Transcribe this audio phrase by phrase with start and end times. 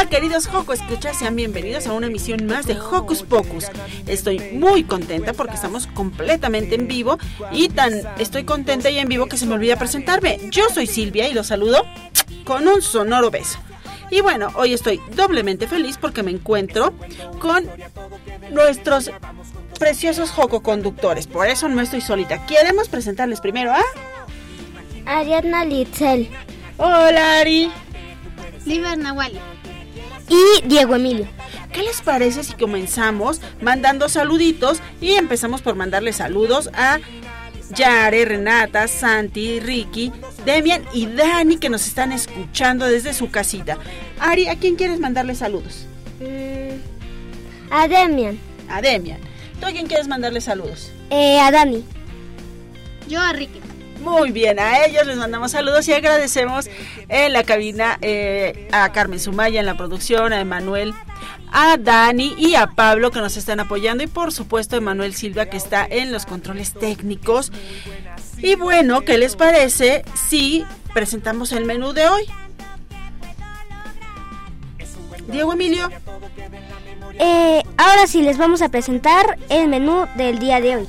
[0.00, 3.66] Hola queridos Joco Escuchas, sean bienvenidos a una emisión más de Hocus Pocus.
[4.06, 7.18] Estoy muy contenta porque estamos completamente en vivo
[7.52, 10.40] y tan estoy contenta y en vivo que se me olvida presentarme.
[10.50, 11.84] Yo soy Silvia y los saludo
[12.44, 13.58] con un sonoro beso.
[14.10, 16.94] Y bueno, hoy estoy doblemente feliz porque me encuentro
[17.38, 17.68] con
[18.52, 19.10] nuestros
[19.78, 21.26] preciosos Joco conductores.
[21.26, 22.46] Por eso no estoy solita.
[22.46, 23.82] Queremos presentarles primero a
[25.04, 26.30] Ariadna Litzel.
[26.78, 27.70] Hola Ari.
[28.64, 29.40] Liber Nawali
[30.30, 31.26] y Diego Emilio.
[31.72, 36.98] ¿Qué les parece si comenzamos mandando saluditos y empezamos por mandarle saludos a
[37.74, 40.10] Yare, Renata, Santi, Ricky,
[40.44, 43.78] Demian y Dani que nos están escuchando desde su casita?
[44.18, 45.86] Ari, ¿a quién quieres mandarle saludos?
[46.20, 48.38] Mm, a Demian.
[48.68, 49.20] A Demian.
[49.60, 50.90] ¿Tú a quién quieres mandarle saludos?
[51.10, 51.84] Eh, a Dani.
[53.08, 53.60] Yo a Ricky.
[54.00, 56.68] Muy bien, a ellos les mandamos saludos y agradecemos
[57.08, 60.94] en la cabina eh, a Carmen Sumaya en la producción, a Emanuel,
[61.52, 65.46] a Dani y a Pablo que nos están apoyando y por supuesto a Emanuel Silva
[65.46, 67.52] que está en los controles técnicos.
[68.38, 70.64] Y bueno, ¿qué les parece si
[70.94, 72.22] presentamos el menú de hoy?
[75.28, 75.90] Diego Emilio.
[77.18, 80.88] Eh, ahora sí les vamos a presentar el menú del día de hoy.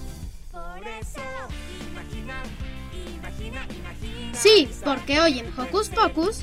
[4.41, 6.41] Sí, porque hoy en Hocus Pocus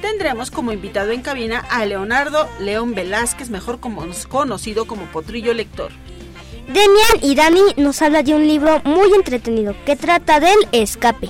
[0.00, 5.92] tendremos como invitado en cabina a Leonardo León Velázquez, mejor conocido como Potrillo Lector.
[6.68, 11.28] Demian y Dani nos habla de un libro muy entretenido que trata del escape.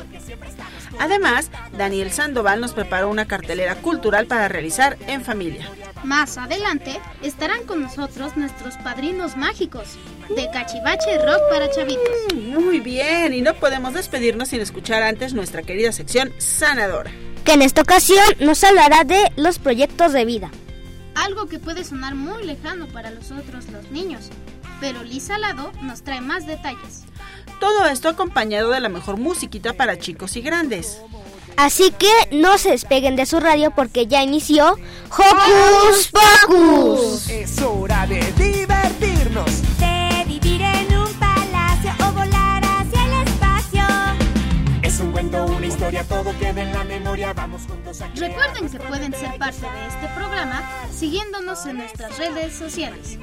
[0.98, 5.68] Además, Daniel Sandoval nos preparó una cartelera cultural para realizar en familia.
[6.04, 9.96] Más adelante estarán con nosotros nuestros padrinos mágicos
[10.28, 12.04] de Cachivache Rock para Chavitos.
[12.34, 17.10] Mm, muy bien, y no podemos despedirnos sin escuchar antes nuestra querida sección sanadora.
[17.44, 20.50] Que en esta ocasión nos hablará de los proyectos de vida.
[21.14, 24.30] Algo que puede sonar muy lejano para nosotros los niños,
[24.80, 27.04] pero Lisa Lado nos trae más detalles.
[27.64, 31.00] Todo esto acompañado de la mejor musiquita para chicos y grandes.
[31.56, 34.76] Así que no se despeguen de su radio porque ya inició
[35.08, 37.30] Hocus Pocus.
[37.30, 39.62] Es hora de divertirnos.
[39.78, 43.86] De vivir en un palacio o volar hacia el espacio.
[44.82, 47.32] Es un cuento, una historia, todo queda en la memoria.
[47.32, 52.54] Vamos juntos a Recuerden que pueden ser parte de este programa siguiéndonos en nuestras redes
[52.54, 53.18] sociales.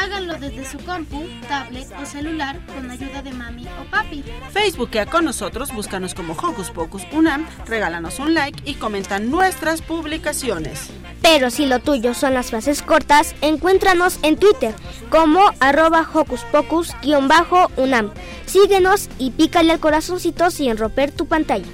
[0.00, 4.24] Háganlo desde su compu, tablet o celular con ayuda de mami o papi.
[4.50, 10.88] Facebookea con nosotros, búscanos como Hocus Pocus Unam, regálanos un like y comenta nuestras publicaciones.
[11.20, 14.74] Pero si lo tuyo son las frases cortas, encuéntranos en Twitter
[15.10, 18.10] como arroba Hocus Pocus-Unam.
[18.46, 21.68] Síguenos y pícale al corazoncito sin romper tu pantalla.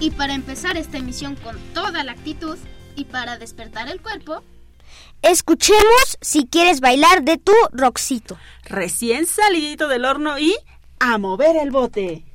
[0.00, 2.56] Y para empezar esta emisión con toda la actitud
[2.96, 4.42] y para despertar el cuerpo,
[5.22, 8.38] Escuchemos si quieres bailar de tu roxito.
[8.64, 10.54] Recién salidito del horno y
[11.00, 12.27] a mover el bote.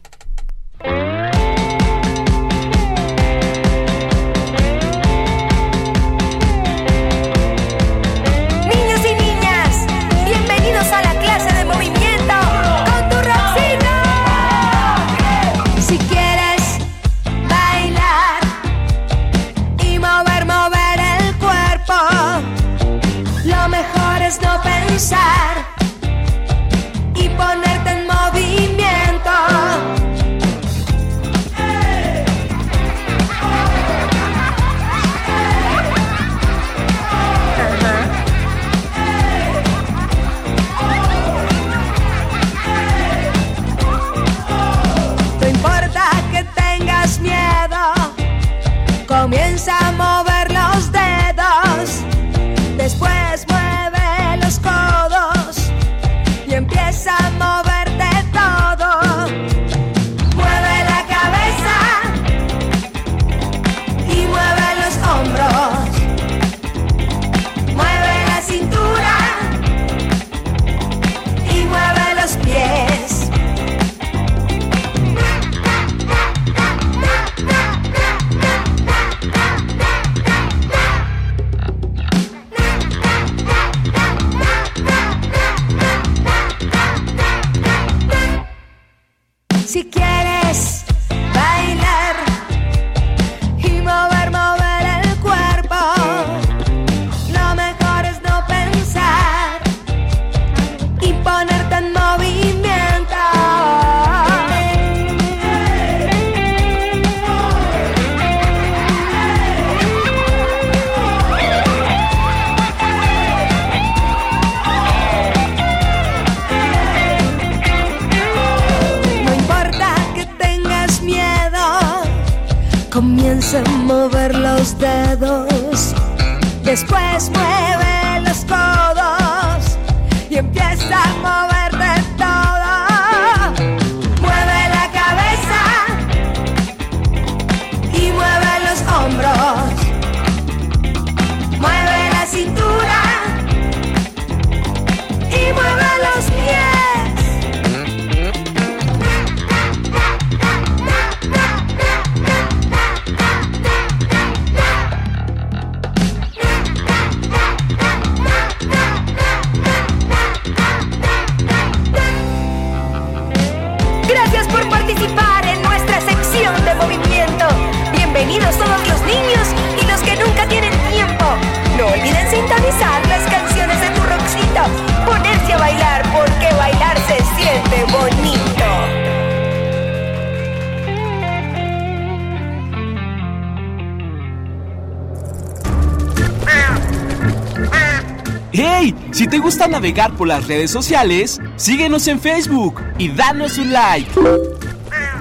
[189.74, 194.08] Navegar por las redes sociales, síguenos en Facebook y danos un like.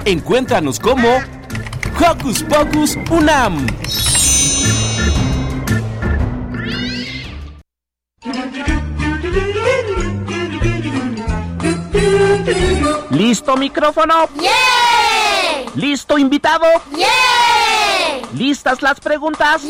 [0.05, 1.09] Encuéntranos como
[1.99, 3.65] Hocus Pocus Unam.
[13.09, 14.29] ¿Listo micrófono?
[15.73, 16.67] ¿Listo invitado?
[18.35, 19.63] ¿Listas las preguntas?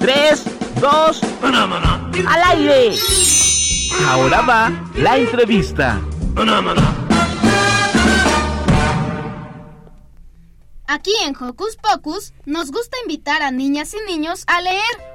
[0.00, 0.42] Tres,
[0.80, 1.20] dos,
[2.26, 2.96] al aire.
[4.06, 6.00] Ahora va la entrevista.
[10.86, 15.10] Aquí en Hocus Pocus nos gusta invitar a niñas y niños a leer.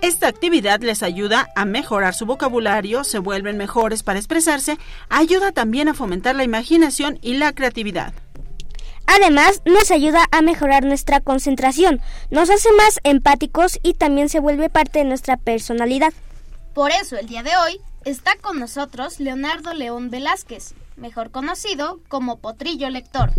[0.00, 4.78] Esta actividad les ayuda a mejorar su vocabulario, se vuelven mejores para expresarse,
[5.08, 8.12] ayuda también a fomentar la imaginación y la creatividad.
[9.06, 14.70] Además, nos ayuda a mejorar nuestra concentración, nos hace más empáticos y también se vuelve
[14.70, 16.12] parte de nuestra personalidad.
[16.74, 22.38] Por eso el día de hoy está con nosotros Leonardo León Velázquez, mejor conocido como
[22.38, 23.30] Potrillo Lector.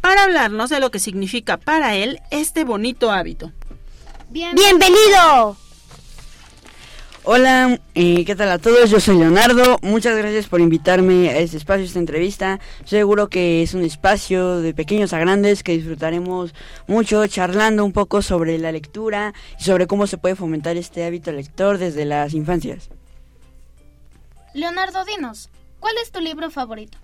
[0.00, 3.52] Para hablarnos de lo que significa para él este bonito hábito.
[4.30, 5.56] ¡Bienvenido!
[7.30, 8.88] Hola, eh, ¿qué tal a todos?
[8.88, 9.78] Yo soy Leonardo.
[9.82, 12.58] Muchas gracias por invitarme a este espacio, a esta entrevista.
[12.86, 16.54] Seguro que es un espacio de pequeños a grandes que disfrutaremos
[16.86, 21.30] mucho charlando un poco sobre la lectura y sobre cómo se puede fomentar este hábito
[21.30, 22.88] lector desde las infancias.
[24.54, 26.96] Leonardo, dinos, ¿cuál es tu libro favorito?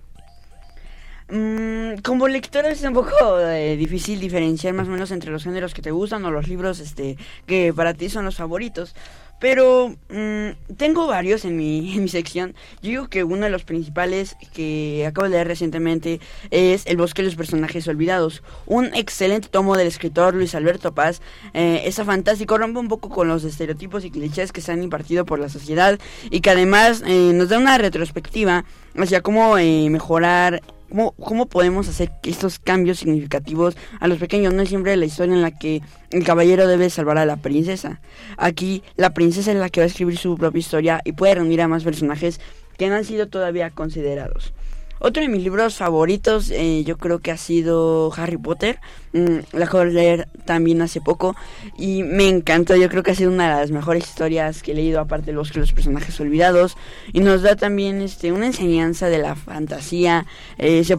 [1.27, 5.73] Mm, como lector es un poco eh, difícil diferenciar más o menos entre los géneros
[5.73, 7.17] que te gustan o los libros este
[7.47, 8.95] que para ti son los favoritos.
[9.45, 12.55] Pero mm, tengo varios en mi, en mi sección.
[12.81, 17.21] Yo digo que uno de los principales que acabo de leer recientemente es El bosque
[17.21, 18.41] de los personajes olvidados.
[18.65, 21.21] Un excelente tomo del escritor Luis Alberto Paz.
[21.53, 25.37] Eh, fantástico, rompe un poco con los estereotipos y clichés que se han impartido por
[25.37, 25.99] la sociedad
[26.31, 28.65] y que además eh, nos da una retrospectiva
[28.97, 34.53] hacia cómo eh, mejorar ¿Cómo, ¿Cómo podemos hacer estos cambios significativos a los pequeños?
[34.53, 38.01] No es siempre la historia en la que el caballero debe salvar a la princesa.
[38.37, 41.61] Aquí la princesa es la que va a escribir su propia historia y puede reunir
[41.61, 42.39] a más personajes
[42.77, 44.53] que no han sido todavía considerados.
[44.99, 48.79] Otro de mis libros favoritos eh, yo creo que ha sido Harry Potter.
[49.13, 51.35] Mm, la acabo de leer también hace poco
[51.77, 52.75] y me encantó.
[52.75, 55.33] Yo creo que ha sido una de las mejores historias que he leído aparte de
[55.33, 56.77] los que los personajes olvidados.
[57.11, 60.25] Y nos da también este una enseñanza de la fantasía.
[60.57, 60.97] Eh, se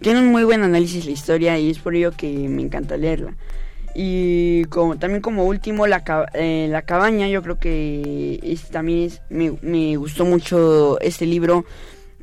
[0.00, 3.34] tiene un muy buen análisis la historia y es por ello que me encanta leerla.
[3.94, 6.02] Y como, también como último, la,
[6.34, 11.64] eh, la cabaña, yo creo que también es, me, me gustó mucho este libro.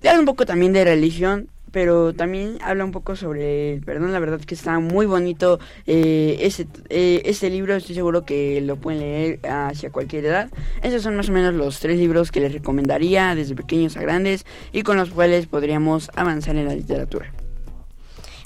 [0.08, 4.14] Habla un poco también de religión, pero también habla un poco sobre perdón.
[4.14, 7.76] La verdad que está muy bonito eh, ese, eh, este libro.
[7.76, 10.50] Estoy seguro que lo pueden leer hacia cualquier edad.
[10.84, 14.46] Esos son más o menos los tres libros que les recomendaría desde pequeños a grandes
[14.72, 17.34] y con los cuales podríamos avanzar en la literatura.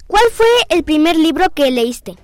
[0.07, 2.15] ¿Cuál fue el primer libro que leíste?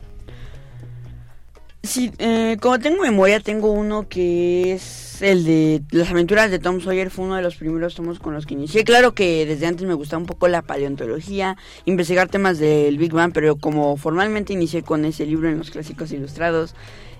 [1.84, 6.82] Sí, eh, como tengo memoria, tengo uno que es el de Las aventuras de Tom
[6.82, 8.84] Sawyer, fue uno de los primeros tomos con los que inicié.
[8.84, 13.32] Claro que desde antes me gustaba un poco la paleontología, investigar temas del Big Bang,
[13.34, 16.76] pero como formalmente inicié con ese libro en los clásicos ilustrados,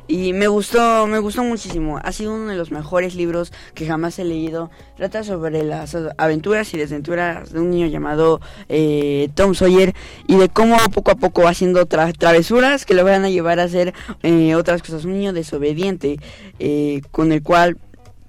[0.08, 2.00] y me gustó, me gustó muchísimo.
[2.04, 4.70] Ha sido uno de los mejores libros que jamás he leído.
[4.98, 9.96] Trata sobre las aventuras y desventuras de un niño llamado eh, Tom Sawyer
[10.28, 13.64] y de cómo poco a poco va haciendo travesuras que lo van a llevar a
[13.64, 15.06] hacer eh, otras cosas.
[15.06, 16.20] Un niño desobediente
[16.60, 17.78] eh, con el cual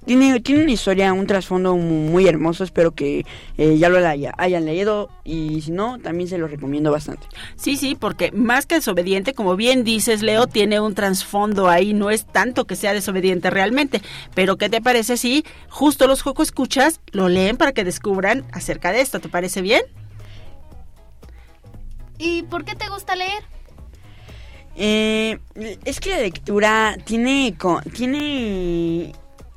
[0.07, 2.65] tiene, tiene una historia, un trasfondo muy, hermoso.
[2.65, 3.27] Espero que
[3.59, 3.99] eh, ya lo
[4.39, 7.27] hayan leído y si no, también se lo recomiendo bastante.
[7.57, 11.93] Sí, sí, porque más que desobediente, como bien dices, Leo, tiene un trasfondo ahí.
[11.93, 14.01] No es tanto que sea desobediente realmente.
[14.35, 18.93] Pero ¿qué te parece si justo los Joco Escuchas lo leen para que descubran acerca
[18.93, 19.19] de esto?
[19.19, 19.83] ¿Te parece bien?
[22.19, 23.43] ¿Y por qué te gusta leer?
[24.77, 25.39] Eh,
[25.85, 27.57] es que la lectura tiene,
[27.93, 29.13] tiene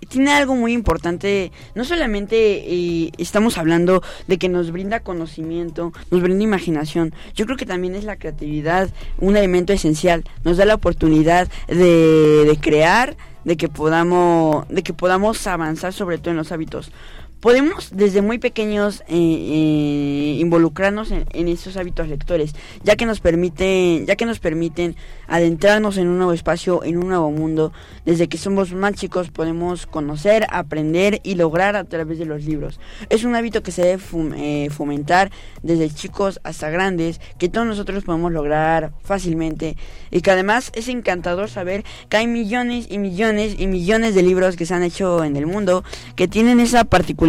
[0.09, 1.51] tiene algo muy importante.
[1.75, 7.13] No solamente eh, estamos hablando de que nos brinda conocimiento, nos brinda imaginación.
[7.35, 8.89] Yo creo que también es la creatividad
[9.19, 10.25] un elemento esencial.
[10.43, 16.17] Nos da la oportunidad de, de crear, de que podamos, de que podamos avanzar sobre
[16.17, 16.91] todo en los hábitos
[17.39, 22.53] podemos desde muy pequeños eh, eh, involucrarnos en, en, estos hábitos lectores,
[22.83, 24.95] ya que nos permiten, ya que nos permiten
[25.27, 27.71] adentrarnos en un nuevo espacio, en un nuevo mundo.
[28.05, 32.79] Desde que somos más chicos podemos conocer, aprender y lograr a través de los libros.
[33.09, 34.03] Es un hábito que se debe
[34.35, 35.31] eh, fomentar
[35.63, 39.77] desde chicos hasta grandes, que todos nosotros podemos lograr fácilmente
[40.11, 44.55] y que además es encantador saber que hay millones y millones y millones de libros
[44.55, 45.83] que se han hecho en el mundo
[46.15, 47.28] que tienen esa particularidad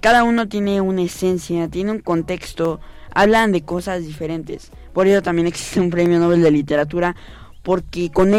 [0.00, 2.80] cada uno tiene una esencia, tiene un contexto,
[3.12, 4.70] hablan de cosas diferentes.
[4.92, 7.16] Por ello también existe un premio Nobel de Literatura
[7.62, 8.32] porque con,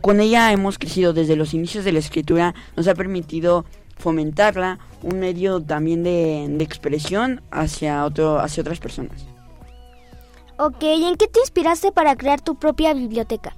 [0.00, 3.64] con ella hemos crecido desde los inicios de la escritura, nos ha permitido
[3.96, 9.26] fomentarla, un medio también de, de expresión hacia, otro, hacia otras personas.
[10.58, 13.56] Ok, ¿y en qué te inspiraste para crear tu propia biblioteca?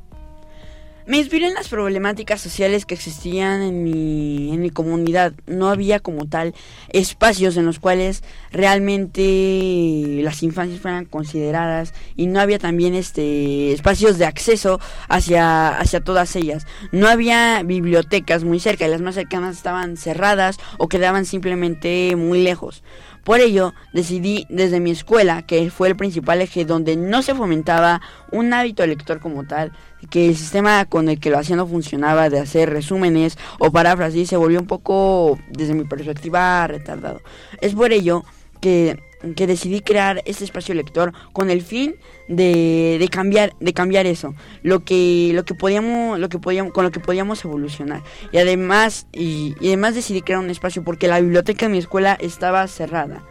[1.07, 5.33] Me inspiré en las problemáticas sociales que existían en mi, en mi comunidad.
[5.47, 6.55] No había como tal
[6.91, 14.19] espacios en los cuales realmente las infancias fueran consideradas y no había también este espacios
[14.19, 14.79] de acceso
[15.09, 16.67] hacia, hacia todas ellas.
[16.93, 22.43] No había bibliotecas muy cerca y las más cercanas estaban cerradas o quedaban simplemente muy
[22.43, 22.83] lejos.
[23.25, 28.01] Por ello, decidí desde mi escuela, que fue el principal eje donde no se fomentaba
[28.33, 29.73] un hábito lector como tal,
[30.11, 34.29] que el sistema con el que lo hacía no funcionaba de hacer resúmenes o paráfrasis
[34.29, 37.21] se volvió un poco, desde mi perspectiva, retardado.
[37.61, 38.25] Es por ello
[38.61, 38.99] que,
[39.37, 41.97] que decidí crear este espacio lector con el fin
[42.29, 46.85] de, de, cambiar de cambiar eso lo que lo que podíamos lo que podíamos con
[46.85, 48.03] lo que podíamos evolucionar.
[48.33, 52.67] Y además y, además decidí crear un espacio porque la biblioteca de mi escuela estaba
[52.67, 53.23] cerrada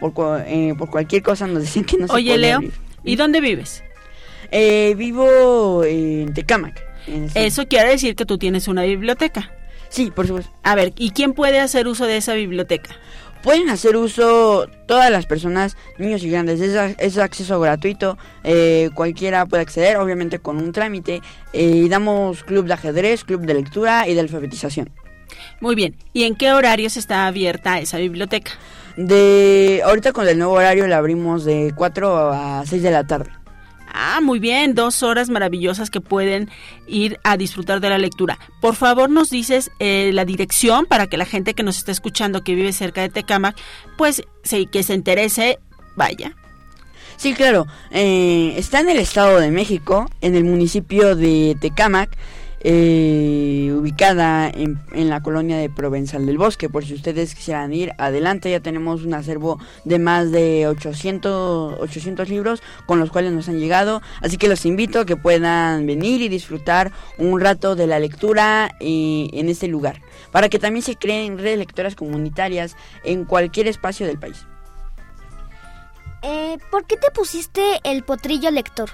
[0.00, 0.12] por,
[0.46, 2.60] eh, por cualquier cosa nos decían que no se Oye Leo
[3.04, 3.82] y dónde vives
[4.50, 6.82] eh, vivo en Tecámac
[7.34, 9.52] eso quiere decir que tú tienes una biblioteca.
[9.88, 10.52] Sí por supuesto.
[10.64, 12.96] A ver y quién puede hacer uso de esa biblioteca
[13.46, 16.60] pueden hacer uso todas las personas, niños y grandes.
[16.60, 21.22] Es, acceso gratuito, eh, cualquiera puede acceder, obviamente con un trámite.
[21.52, 24.90] Eh, y damos club de ajedrez, club de lectura y de alfabetización.
[25.60, 25.94] Muy bien.
[26.12, 28.50] ¿Y en qué horarios está abierta esa biblioteca?
[28.96, 33.30] De ahorita con el nuevo horario la abrimos de 4 a 6 de la tarde.
[33.98, 36.50] Ah, muy bien, dos horas maravillosas que pueden
[36.86, 38.38] ir a disfrutar de la lectura.
[38.60, 42.44] Por favor, nos dices eh, la dirección para que la gente que nos está escuchando,
[42.44, 43.56] que vive cerca de Tecamac,
[43.96, 45.58] pues sí, que se interese,
[45.96, 46.36] vaya.
[47.16, 47.66] Sí, claro.
[47.90, 52.10] Eh, está en el Estado de México, en el municipio de Tecamac
[52.68, 56.68] eh, ubicada en, en, la colonia de Provenzal del Bosque.
[56.68, 62.28] Por si ustedes quisieran ir adelante, ya tenemos un acervo de más de 800, 800
[62.28, 64.02] libros con los cuales nos han llegado.
[64.20, 68.74] Así que los invito a que puedan venir y disfrutar un rato de la lectura
[68.80, 70.02] eh, en este lugar.
[70.32, 74.44] Para que también se creen redes lectoras comunitarias en cualquier espacio del país.
[76.22, 78.90] Eh, ¿Por qué te pusiste el potrillo lector?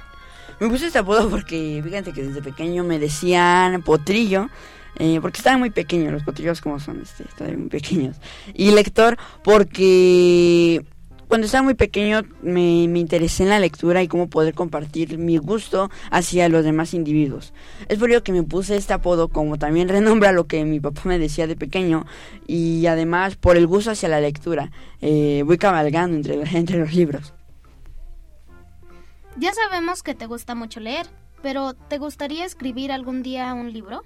[0.63, 4.49] Me puse este apodo porque, fíjate que desde pequeño me decían potrillo.
[5.01, 8.19] Eh, porque estaban muy pequeños, los potrillos como son, este, estaban muy pequeños.
[8.55, 10.85] Y lector porque
[11.27, 15.37] cuando estaba muy pequeño me, me, interesé en la lectura y cómo poder compartir mi
[15.37, 17.53] gusto hacia los demás individuos.
[17.89, 21.01] Es por ello que me puse este apodo como también renombra lo que mi papá
[21.07, 22.07] me decía de pequeño
[22.47, 24.71] y además por el gusto hacia la lectura.
[25.01, 27.33] Eh, voy cabalgando entre, entre los libros.
[29.39, 31.07] Ya sabemos que te gusta mucho leer,
[31.43, 34.03] pero ¿te gustaría escribir algún día un libro?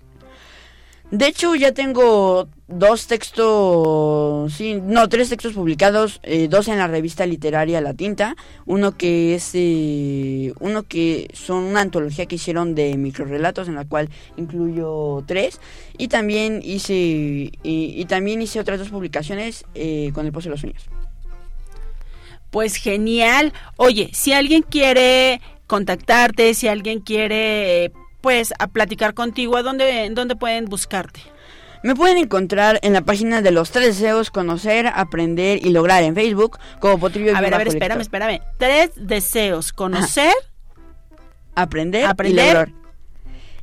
[1.10, 6.88] De hecho, ya tengo dos textos, sí, no, tres textos publicados, eh, dos en la
[6.88, 12.74] revista literaria La Tinta, uno que es, eh, uno que son una antología que hicieron
[12.74, 15.60] de microrelatos en la cual incluyo tres,
[15.96, 20.60] y también hice, y, también hice otras dos publicaciones eh, con el Pozo de los
[20.60, 20.88] Sueños.
[22.56, 23.52] Pues genial.
[23.76, 30.36] Oye, si alguien quiere contactarte, si alguien quiere pues a platicar contigo, ¿a dónde, dónde
[30.36, 31.20] pueden buscarte?
[31.82, 36.14] Me pueden encontrar en la página de los tres deseos, conocer, aprender y lograr en
[36.14, 38.40] Facebook como Potrillo A ver, a ver, espérame, espérame.
[38.56, 40.32] Tres deseos, conocer,
[41.54, 42.72] aprender, aprender y lograr.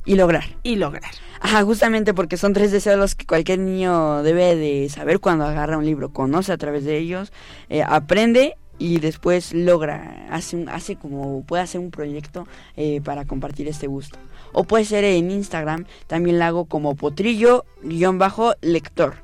[0.04, 0.44] Y lograr.
[0.62, 1.10] Y lograr.
[1.40, 5.78] Ajá, justamente porque son tres deseos los que cualquier niño debe de saber cuando agarra
[5.78, 6.12] un libro.
[6.12, 7.32] Conoce a través de ellos,
[7.68, 13.24] eh, aprende y después logra, hace, un, hace como puede hacer un proyecto eh, para
[13.24, 14.18] compartir este gusto.
[14.52, 19.14] O puede ser en Instagram, también la hago como potrillo-lector.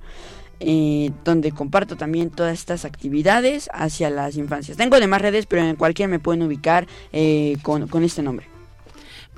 [0.63, 4.77] Eh, donde comparto también todas estas actividades hacia las infancias.
[4.77, 8.47] Tengo demás redes, pero en cualquiera me pueden ubicar eh, con, con este nombre.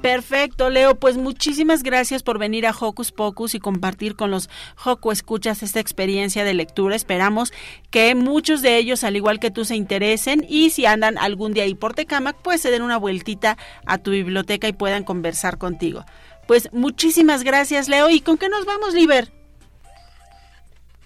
[0.02, 0.96] Perfecto, Leo.
[0.96, 5.78] Pues muchísimas gracias por venir a Hocus Pocus y compartir con los Joco Escuchas esta
[5.78, 6.96] experiencia de lectura.
[6.96, 7.52] Esperamos
[7.90, 11.62] que muchos de ellos, al igual que tú, se interesen y si andan algún día
[11.62, 16.04] ahí por Tecamac, pues se den una vueltita a tu biblioteca y puedan conversar contigo.
[16.48, 18.10] Pues muchísimas gracias, Leo.
[18.10, 19.32] ¿Y con qué nos vamos, Liber?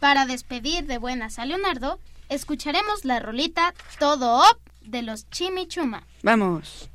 [0.00, 6.02] Para despedir de buenas a Leonardo, escucharemos la rolita Todo Op de los Chimichuma.
[6.22, 6.88] Vamos.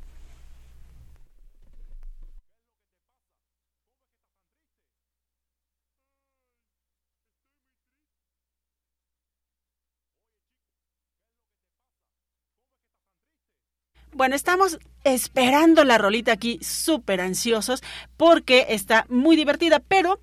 [14.12, 17.82] Bueno, estamos esperando la rolita aquí, súper ansiosos,
[18.16, 20.20] porque está muy divertida, pero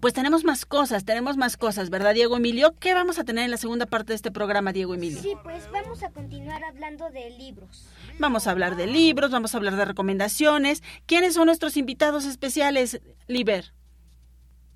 [0.00, 2.74] pues tenemos más cosas, tenemos más cosas, ¿verdad, Diego Emilio?
[2.78, 5.22] ¿Qué vamos a tener en la segunda parte de este programa, Diego Emilio?
[5.22, 7.86] Sí, pues vamos a continuar hablando de libros.
[8.18, 10.82] Vamos a hablar de libros, vamos a hablar de recomendaciones.
[11.06, 13.72] ¿Quiénes son nuestros invitados especiales, Liber?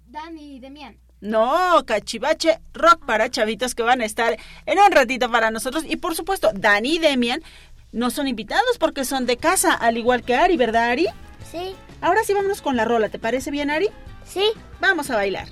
[0.06, 0.98] Dani y Demian.
[1.20, 5.84] No, cachivache rock para chavitos que van a estar en un ratito para nosotros.
[5.86, 7.42] Y por supuesto, Dani y Demian
[7.92, 11.06] no son invitados porque son de casa, al igual que Ari, ¿verdad, Ari?
[11.50, 11.74] Sí.
[12.00, 13.88] Ahora sí vámonos con la rola, ¿te parece bien, Ari?
[14.24, 14.44] Sí.
[14.80, 15.48] Vamos a bailar.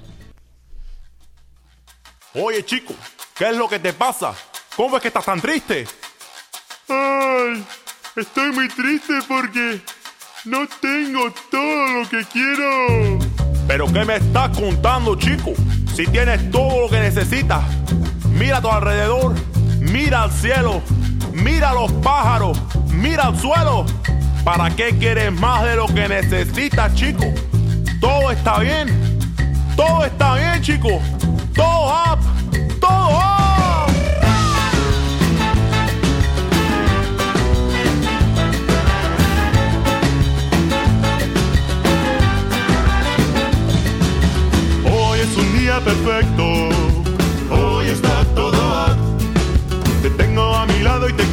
[2.34, 2.94] Oye, chico,
[3.36, 4.34] ¿qué es lo que te pasa?
[4.76, 5.86] ¿Cómo es que estás tan triste?
[6.88, 7.64] Ay,
[8.16, 9.80] estoy muy triste porque
[10.44, 13.18] no tengo todo lo que quiero.
[13.66, 15.52] ¿Pero qué me estás contando, chico?
[15.94, 17.64] Si tienes todo lo que necesitas,
[18.30, 19.34] mira a tu alrededor,
[19.80, 20.80] mira al cielo,
[21.42, 22.58] mira los pájaros,
[22.90, 23.84] mira al suelo.
[24.44, 27.24] ¿Para qué quieres más de lo que necesitas, chico?
[28.00, 28.88] Todo está bien,
[29.76, 31.00] todo está bien, chico.
[31.54, 32.18] Todo up,
[32.80, 33.90] todo up.
[44.90, 46.87] Hoy es un día perfecto.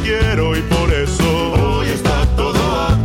[0.08, 2.96] Y por eso hoy está todo up.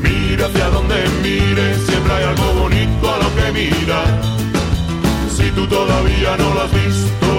[0.00, 4.22] Mira hacia donde mires, siempre hay algo bonito a lo que mirar.
[5.36, 7.29] Si tú todavía no lo has visto,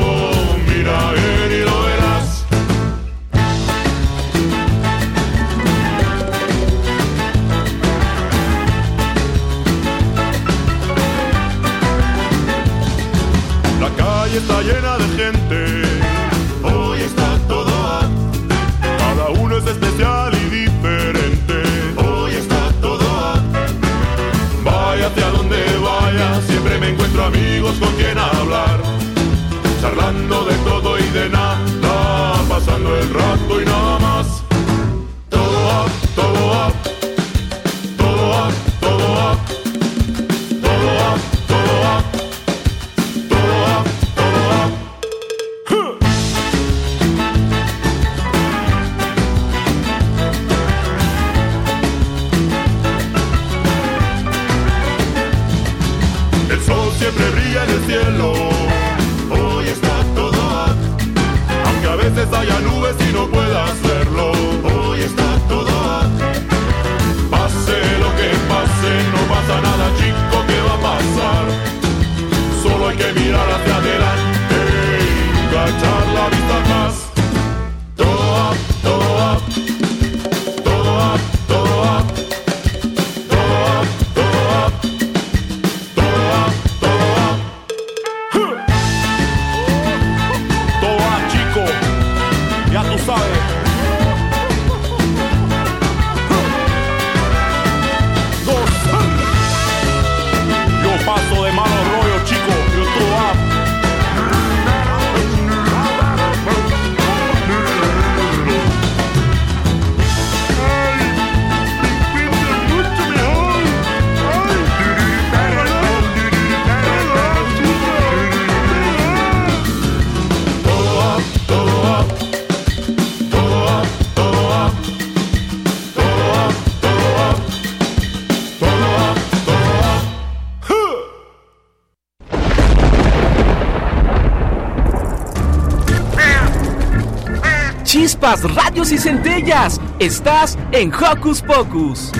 [138.31, 139.79] Chispas, radios y centellas.
[139.99, 142.11] Estás en Hocus Pocus.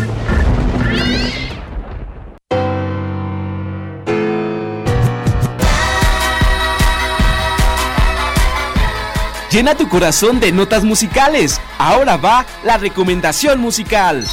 [9.52, 11.60] Llena tu corazón de notas musicales.
[11.78, 14.26] Ahora va la recomendación musical.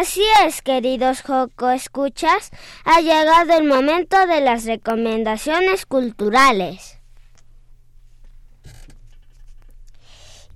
[0.00, 2.48] Así, es, queridos Joco Escuchas,
[2.86, 6.96] ha llegado el momento de las recomendaciones culturales.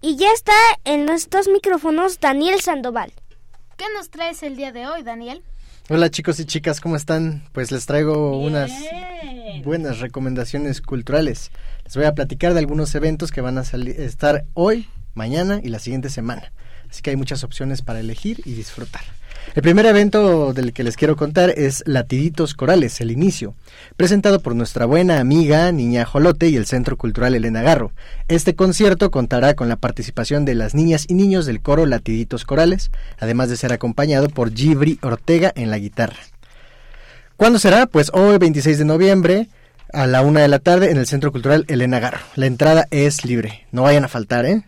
[0.00, 0.54] Y ya está
[0.84, 3.12] en estos micrófonos Daniel Sandoval.
[3.76, 5.42] ¿Qué nos traes el día de hoy, Daniel?
[5.90, 7.46] Hola chicos y chicas, ¿cómo están?
[7.52, 8.72] Pues les traigo unas
[9.62, 11.50] buenas recomendaciones culturales.
[11.84, 15.68] Les voy a platicar de algunos eventos que van a salir, estar hoy, mañana y
[15.68, 16.50] la siguiente semana.
[16.88, 19.02] Así que hay muchas opciones para elegir y disfrutar.
[19.52, 23.54] El primer evento del que les quiero contar es Latiditos Corales, el inicio,
[23.96, 27.92] presentado por nuestra buena amiga Niña Jolote y el Centro Cultural Elena Garro.
[28.26, 32.90] Este concierto contará con la participación de las niñas y niños del coro Latiditos Corales,
[33.20, 36.18] además de ser acompañado por Gibri Ortega en la guitarra.
[37.36, 37.86] ¿Cuándo será?
[37.86, 39.48] Pues hoy, 26 de noviembre,
[39.92, 42.18] a la una de la tarde, en el Centro Cultural Elena Garro.
[42.34, 44.64] La entrada es libre, no vayan a faltar, ¿eh?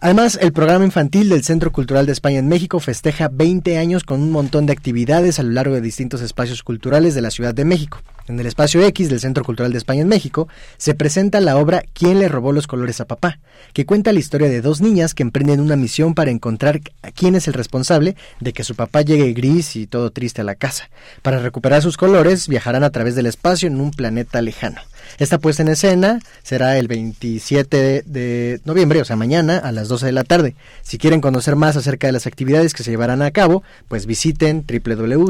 [0.00, 4.22] Además, el programa infantil del Centro Cultural de España en México festeja 20 años con
[4.22, 7.64] un montón de actividades a lo largo de distintos espacios culturales de la Ciudad de
[7.64, 7.98] México.
[8.28, 11.82] En el espacio X del Centro Cultural de España en México se presenta la obra
[11.94, 13.40] ¿Quién le robó los colores a papá?,
[13.72, 17.34] que cuenta la historia de dos niñas que emprenden una misión para encontrar a quién
[17.34, 20.90] es el responsable de que su papá llegue gris y todo triste a la casa.
[21.22, 24.80] Para recuperar sus colores viajarán a través del espacio en un planeta lejano.
[25.18, 30.06] Esta puesta en escena será el 27 de noviembre, o sea, mañana a las 12
[30.06, 30.54] de la tarde.
[30.82, 34.64] Si quieren conocer más acerca de las actividades que se llevarán a cabo, pues visiten
[34.66, 35.28] www.ccemx.org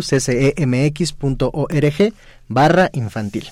[2.48, 3.50] barra infantil.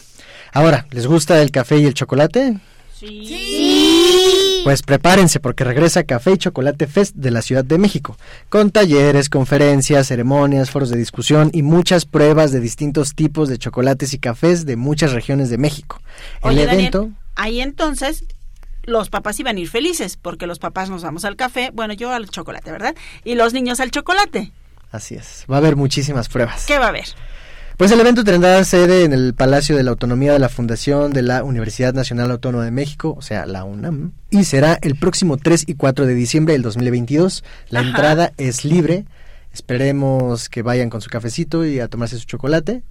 [0.53, 2.59] Ahora, ¿les gusta el café y el chocolate?
[2.99, 4.36] Sí.
[4.67, 8.17] Pues prepárense porque regresa Café y Chocolate Fest de la Ciudad de México,
[8.49, 14.13] con talleres, conferencias, ceremonias, foros de discusión y muchas pruebas de distintos tipos de chocolates
[14.13, 16.01] y cafés de muchas regiones de México.
[16.43, 18.25] El Oye, Daniel, evento ahí entonces
[18.83, 22.11] los papás iban a ir felices porque los papás nos vamos al café, bueno, yo
[22.11, 22.97] al chocolate, ¿verdad?
[23.23, 24.51] Y los niños al chocolate.
[24.91, 26.67] Así es, va a haber muchísimas pruebas.
[26.67, 27.07] ¿Qué va a haber?
[27.77, 31.21] Pues el evento tendrá sede en el Palacio de la Autonomía de la Fundación de
[31.21, 35.65] la Universidad Nacional Autónoma de México, o sea, la UNAM, y será el próximo 3
[35.67, 37.45] y 4 de diciembre del 2022.
[37.69, 37.89] La Ajá.
[37.89, 39.05] entrada es libre.
[39.53, 42.83] Esperemos que vayan con su cafecito y a tomarse su chocolate.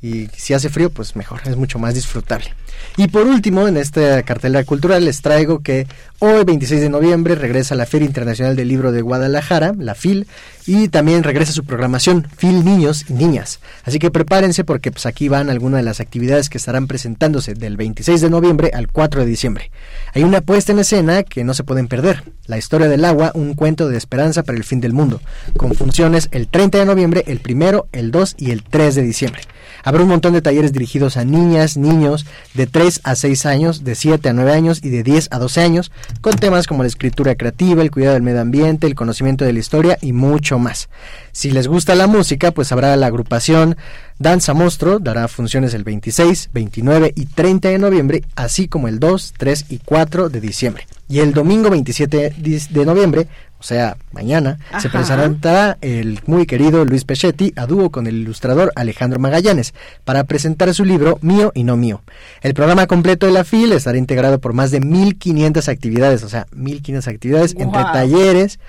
[0.00, 2.54] Y si hace frío, pues mejor, es mucho más disfrutable.
[2.96, 5.88] Y por último, en esta cartelera cultural les traigo que
[6.20, 10.28] hoy, 26 de noviembre, regresa la Feria Internacional del Libro de Guadalajara, la FIL,
[10.66, 13.58] y también regresa su programación FIL Niños y Niñas.
[13.84, 17.76] Así que prepárense porque pues aquí van algunas de las actividades que estarán presentándose del
[17.76, 19.72] 26 de noviembre al 4 de diciembre.
[20.14, 23.54] Hay una puesta en escena que no se pueden perder, La historia del agua, un
[23.54, 25.20] cuento de esperanza para el fin del mundo,
[25.56, 29.42] con funciones el 30 de noviembre, el 1, el 2 y el 3 de diciembre.
[29.88, 33.94] Habrá un montón de talleres dirigidos a niñas, niños de 3 a 6 años, de
[33.94, 37.36] 7 a 9 años y de 10 a 12 años, con temas como la escritura
[37.36, 40.90] creativa, el cuidado del medio ambiente, el conocimiento de la historia y mucho más.
[41.32, 43.78] Si les gusta la música, pues habrá la agrupación
[44.18, 49.32] Danza Monstruo, dará funciones el 26, 29 y 30 de noviembre, así como el 2,
[49.38, 50.86] 3 y 4 de diciembre.
[51.08, 53.26] Y el domingo 27 de noviembre,
[53.60, 58.70] o sea, mañana, se presentará el muy querido Luis Pechetti a dúo con el ilustrador
[58.76, 62.02] Alejandro Magallanes para presentar su libro Mío y no mío.
[62.40, 66.46] El programa completo de la FIL estará integrado por más de 1500 actividades, o sea,
[66.54, 68.60] 1500 actividades entre talleres,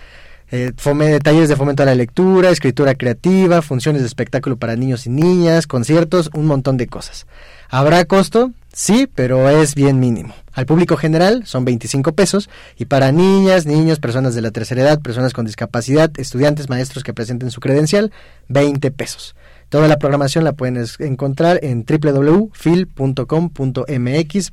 [0.51, 5.05] eh, fome- talleres de fomento a la lectura, escritura creativa, funciones de espectáculo para niños
[5.05, 7.27] y niñas, conciertos, un montón de cosas.
[7.69, 8.51] ¿Habrá costo?
[8.71, 10.33] Sí, pero es bien mínimo.
[10.53, 15.01] Al público general son 25 pesos y para niñas, niños, personas de la tercera edad,
[15.01, 18.11] personas con discapacidad, estudiantes, maestros que presenten su credencial,
[18.47, 19.35] 20 pesos.
[19.69, 22.51] Toda la programación la pueden encontrar en www.fil.com.mx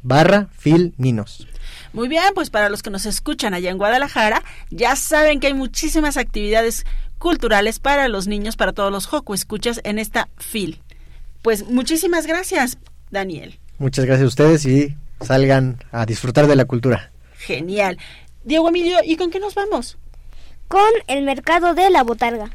[0.02, 1.48] barra filninos.
[1.92, 5.54] Muy bien, pues para los que nos escuchan allá en Guadalajara, ya saben que hay
[5.54, 6.84] muchísimas actividades
[7.18, 10.82] culturales para los niños, para todos los Joco escuchas en esta FIL.
[11.42, 12.76] Pues muchísimas gracias,
[13.10, 13.58] Daniel.
[13.78, 17.10] Muchas gracias a ustedes y salgan a disfrutar de la cultura.
[17.38, 17.98] Genial.
[18.44, 19.98] Diego Emilio, ¿y con qué nos vamos?
[20.68, 22.50] Con el mercado de la botarga.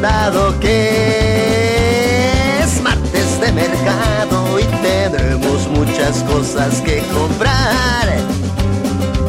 [0.00, 1.88] Mandado que
[2.62, 8.18] es martes de mercado y tendremos muchas cosas que comprar.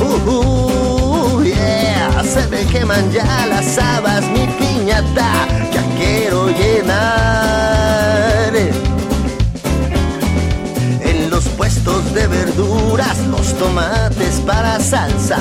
[0.02, 5.48] Uh, uh, yeah, se me queman ya las habas, mi piñata,
[12.28, 15.40] verduras, los tomates para salsa,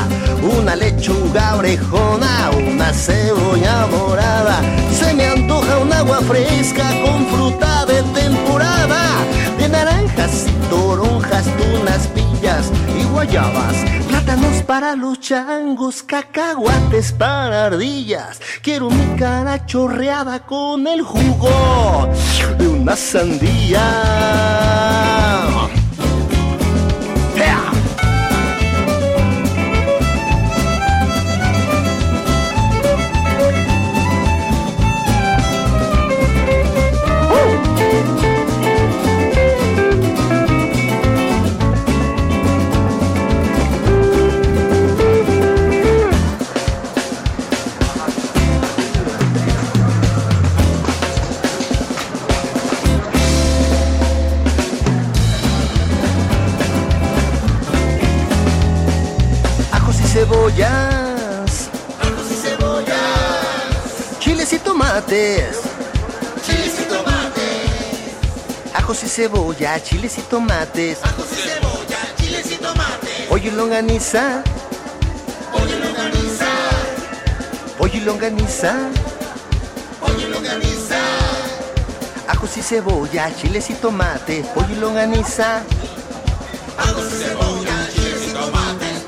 [0.58, 4.60] una lechuga orejona, una cebolla morada.
[4.92, 9.02] Se me antoja un agua fresca con fruta de temporada,
[9.58, 13.76] de naranjas y toronjas, tunas, pillas y guayabas,
[14.08, 18.40] plátanos para los changos, cacahuates para ardillas.
[18.62, 22.08] Quiero mi cara chorreada con el jugo
[22.58, 23.82] de una sandía.
[69.82, 70.98] Chiles y tomates.
[71.02, 73.26] Ajos y cebolla, chiles y tomates.
[73.28, 74.42] Pollo y longaniza.
[75.52, 76.46] Pollo y longaniza.
[77.78, 78.74] Pollo y longaniza.
[80.00, 80.98] Pollo y longaniza.
[82.28, 84.46] Ajos y cebolla, chiles y tomates.
[84.48, 85.62] Pollo y longaniza.
[86.78, 89.06] Ajos y cebolla, chiles y tomates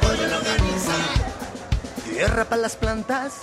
[2.19, 3.35] tierra para las plantas.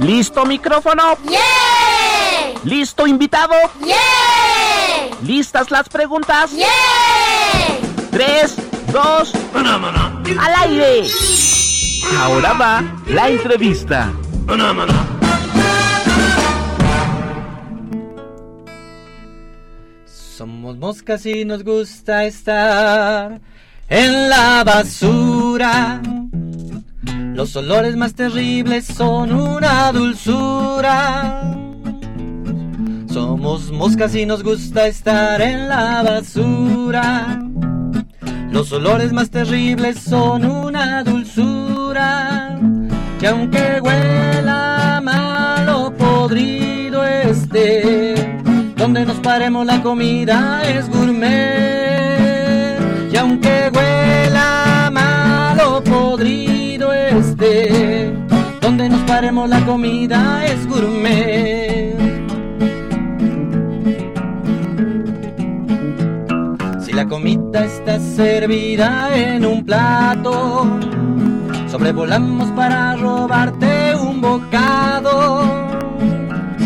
[0.00, 1.16] ¿Listo micrófono?
[1.28, 2.60] ¡Yeah!
[2.64, 3.54] ¿Listo invitado?
[3.84, 5.16] ¡Yeah!
[5.22, 6.52] ¿Listas las preguntas?
[6.52, 6.66] ¡Yeah!
[8.10, 8.56] Tres,
[8.92, 11.08] dos, al aire.
[12.18, 14.12] Ahora va la entrevista.
[20.06, 23.40] Somos moscas y nos gusta estar
[23.88, 26.00] en la basura.
[27.38, 31.56] Los olores más terribles son una dulzura.
[33.06, 37.40] Somos moscas y nos gusta estar en la basura.
[38.50, 42.58] Los olores más terribles son una dulzura.
[43.20, 48.42] Que aunque huela malo podrido esté
[48.76, 51.28] donde nos paremos la comida es gourmet.
[53.12, 56.47] Y aunque huela malo podrido
[58.60, 61.96] donde nos paremos la comida es gourmet.
[66.80, 70.66] Si la comida está servida en un plato,
[71.68, 75.68] sobrevolamos para robarte un bocado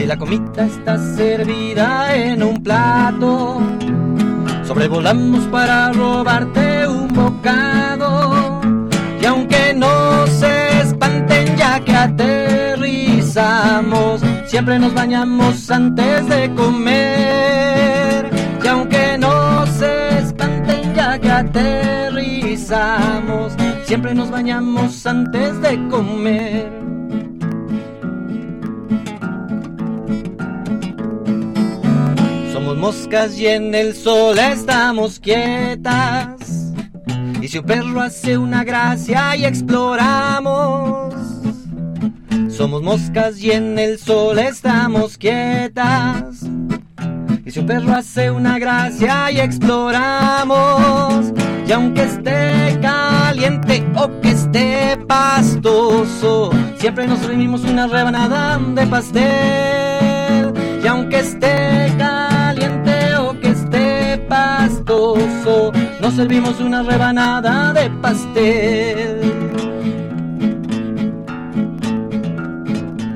[0.02, 3.61] si la comida está servida en un plato,
[4.64, 8.41] sobrevolamos para robarte un bocado.
[11.57, 18.31] Ya que aterrizamos, siempre nos bañamos antes de comer.
[18.62, 20.92] Y aunque no se espanten
[21.33, 23.53] aterrizamos,
[23.85, 26.71] siempre nos bañamos antes de comer.
[32.53, 36.41] Somos moscas y en el sol estamos quietas.
[37.42, 41.12] Y si un perro hace una gracia y exploramos.
[42.48, 46.44] Somos moscas y en el sol estamos quietas.
[47.44, 51.33] Y si un perro hace una gracia y exploramos.
[51.66, 60.52] Y aunque esté caliente o que esté pastoso, siempre nos reunimos una rebanada de pastel.
[60.81, 61.92] Y aunque esté
[66.14, 69.20] servimos una rebanada de pastel.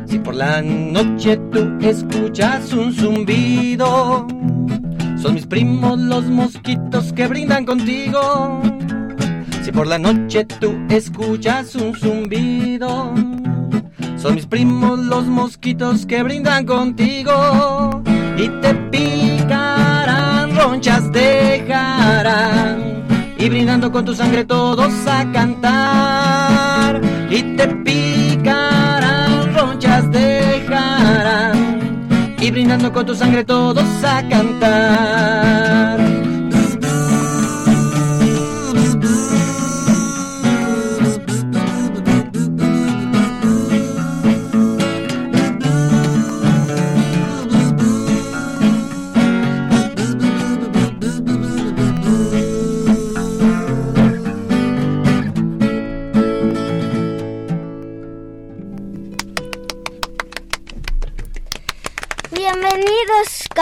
[0.07, 4.27] Si por la noche tú escuchas un zumbido,
[5.21, 8.63] son mis primos los mosquitos que brindan contigo.
[9.63, 13.13] Si por la noche tú escuchas un zumbido,
[14.17, 18.03] son mis primos los mosquitos que brindan contigo.
[18.39, 22.86] Y te picarán, ronchas dejarán.
[23.47, 27.01] Y brindando con tu sangre todos a cantar.
[27.31, 31.55] Y te picarán, ronchas dejarán.
[32.41, 36.06] Y brindando con tu sangre todos a cantar.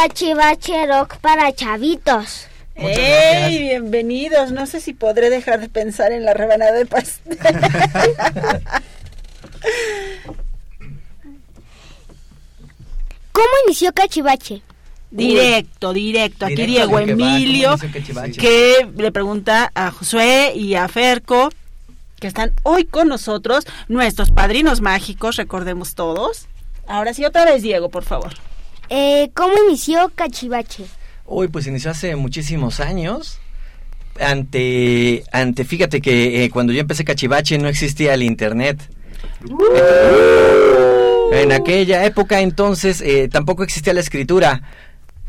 [0.07, 2.47] Cachivache Rock para chavitos.
[2.75, 3.59] ¡Ey!
[3.59, 4.53] Bienvenidos.
[4.53, 7.39] No sé si podré dejar de pensar en la rebanada de pastel.
[13.33, 14.61] ¿Cómo inició Cachivache?
[15.11, 16.45] Directo, directo.
[16.45, 18.39] Aquí Directo Diego al que va, Emilio, ¿cómo dice Cachivache?
[18.39, 21.49] que le pregunta a Josué y a Ferco,
[22.21, 26.47] que están hoy con nosotros, nuestros padrinos mágicos, recordemos todos.
[26.87, 28.35] Ahora sí, otra vez, Diego, por favor.
[28.91, 30.85] Eh, ¿Cómo inició Cachivache?
[31.27, 33.39] Uy, pues inició hace muchísimos años.
[34.21, 38.79] Ante, ante, fíjate que eh, cuando yo empecé Cachivache no existía el internet.
[41.33, 44.63] En aquella época entonces eh, tampoco existía la escritura.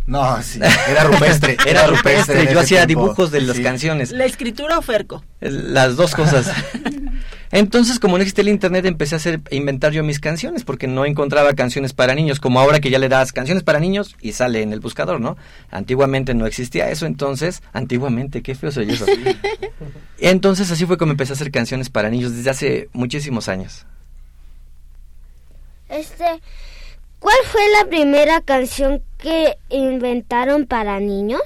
[0.06, 1.58] No, sí, era rupestre.
[1.66, 3.06] Era rupestre, yo hacía tiempo.
[3.06, 3.64] dibujos de las Sí.
[3.64, 4.12] canciones.
[4.12, 5.24] ¿La escritura o Ferco?
[5.40, 6.46] Las dos cosas.
[7.52, 10.88] Entonces, como no existía el internet, empecé a hacer, a inventar yo mis canciones, porque
[10.88, 14.34] no encontraba canciones para niños, como ahora que ya le das canciones para niños y
[14.34, 15.38] sale en el buscador, ¿no?
[15.72, 19.06] Antiguamente no existía eso, entonces, antiguamente, qué feo soy eso.
[20.20, 23.86] Entonces, así fue como empecé a hacer canciones para niños desde hace muchísimos años.
[25.90, 26.26] Este,
[27.20, 31.42] ¿cuál fue la primera canción que inventaron para niños?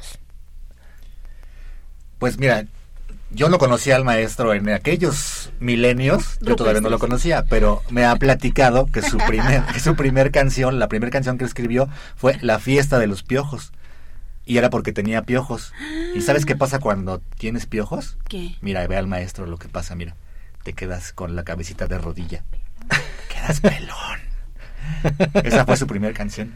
[2.20, 2.66] Pues mira,
[3.32, 8.06] yo no conocía al maestro en aquellos milenios, yo todavía no lo conocía, pero me
[8.06, 12.38] ha platicado que su primer, que su primer canción, la primera canción que escribió fue
[12.42, 13.72] La fiesta de los piojos.
[14.46, 15.74] Y era porque tenía piojos.
[16.16, 18.18] ¿Y sabes qué pasa cuando tienes piojos?
[18.28, 18.56] ¿Qué?
[18.62, 20.16] Mira, ve al maestro lo que pasa, mira.
[20.64, 22.44] Te quedas con la cabecita de rodilla.
[23.30, 24.20] Quedas pelón.
[25.44, 26.52] Esa fue su primera canción.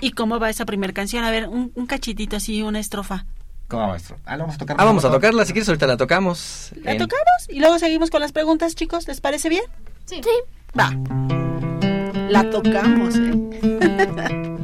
[0.00, 1.22] ¿Y cómo va esa primera canción?
[1.24, 3.26] A ver, un, un cachitito así, una estrofa.
[3.68, 4.16] ¿Cómo, maestro?
[4.24, 4.76] Ah, la vamos a tocar.
[4.80, 6.70] Ah, vamos a tocarla, si quieres ahorita la tocamos.
[6.82, 7.48] ¿La En- tocamos?
[7.48, 9.06] Y luego seguimos con las preguntas, chicos.
[9.06, 9.64] ¿Les parece bien?
[10.06, 10.20] Sí.
[10.78, 10.90] Va.
[12.30, 14.54] La tocamos, ¿eh?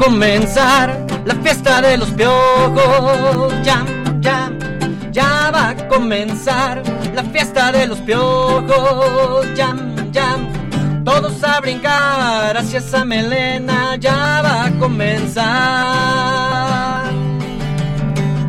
[0.00, 3.52] comenzar la fiesta de los piojos.
[3.62, 3.84] Ya,
[4.20, 4.50] ya,
[5.12, 6.82] ya va a comenzar
[7.14, 9.46] la fiesta de los piojos.
[9.54, 9.76] Ya,
[10.10, 10.38] ya,
[11.04, 13.96] todos a brincar hacia esa melena.
[13.96, 15.50] Ya va a comenzar.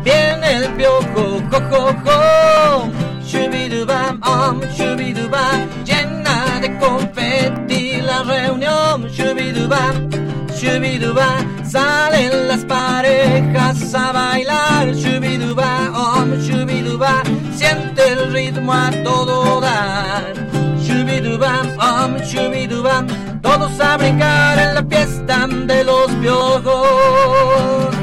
[0.02, 2.88] Viene el piojo, jo, jo, jo.
[3.24, 5.68] Shubidubam, om, shubidubam.
[5.84, 9.06] Llena de confeti la reunión.
[9.08, 10.21] Shubidubam.
[10.62, 11.28] Shubiduba,
[11.64, 20.34] salen las parejas a bailar, shubiduba, om, shubiduba, siente el ritmo a todo dar,
[20.78, 23.06] shubidubam, om, shubidubam,
[23.42, 27.96] todos a brincar en la fiesta de los piojos.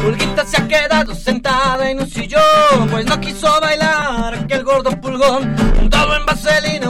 [0.00, 5.56] Pulguita se ha quedado sentada en un sillón, pues no quiso bailar aquel gordo pulgón.
[5.80, 6.88] Untado en vaselina,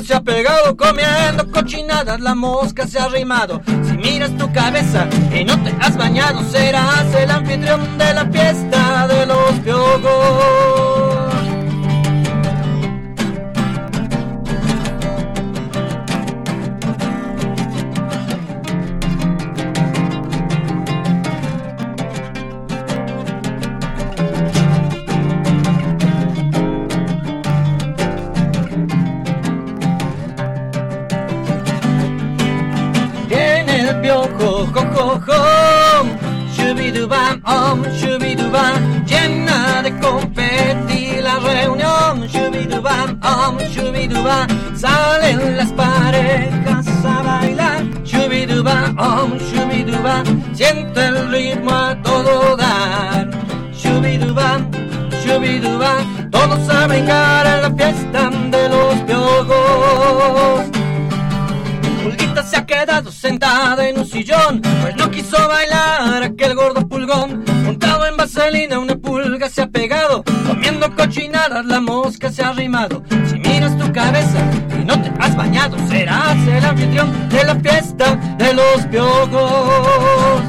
[0.00, 3.60] se ha pegado comiendo cochinadas, la mosca se ha arrimado.
[3.84, 9.06] Si miras tu cabeza y no te has bañado, serás el anfitrión de la fiesta
[9.06, 11.11] de los piojos.
[35.12, 36.32] Jo, jo.
[36.54, 42.28] Shubidubam, om, shubidubam, llena de confeti la reunión.
[42.28, 47.82] Shubidubam, om, shubidubam, salen las parejas a bailar.
[48.04, 53.28] Shubidubam, om, shubidubam, siente el ritmo a todo dar.
[53.72, 54.70] Shubidubam,
[55.24, 60.81] shubidubam, todos a brincar en la fiesta de los piojos.
[62.02, 67.44] Pulguita se ha quedado sentada en un sillón, pues no quiso bailar aquel gordo pulgón.
[67.64, 73.04] Montado en vaselina, una pulga se ha pegado, comiendo cochinadas, la mosca se ha arrimado.
[73.28, 74.40] Si miras tu cabeza
[74.80, 80.42] y no te has bañado, serás el anfitrión de la fiesta de los piojos.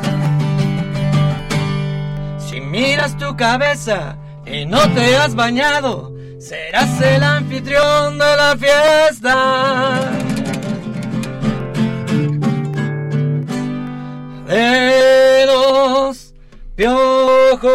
[2.49, 10.32] Si miras tu cabeza y no te has bañado, serás el anfitrión de la fiesta.
[14.53, 16.33] De los
[16.75, 17.73] piojos.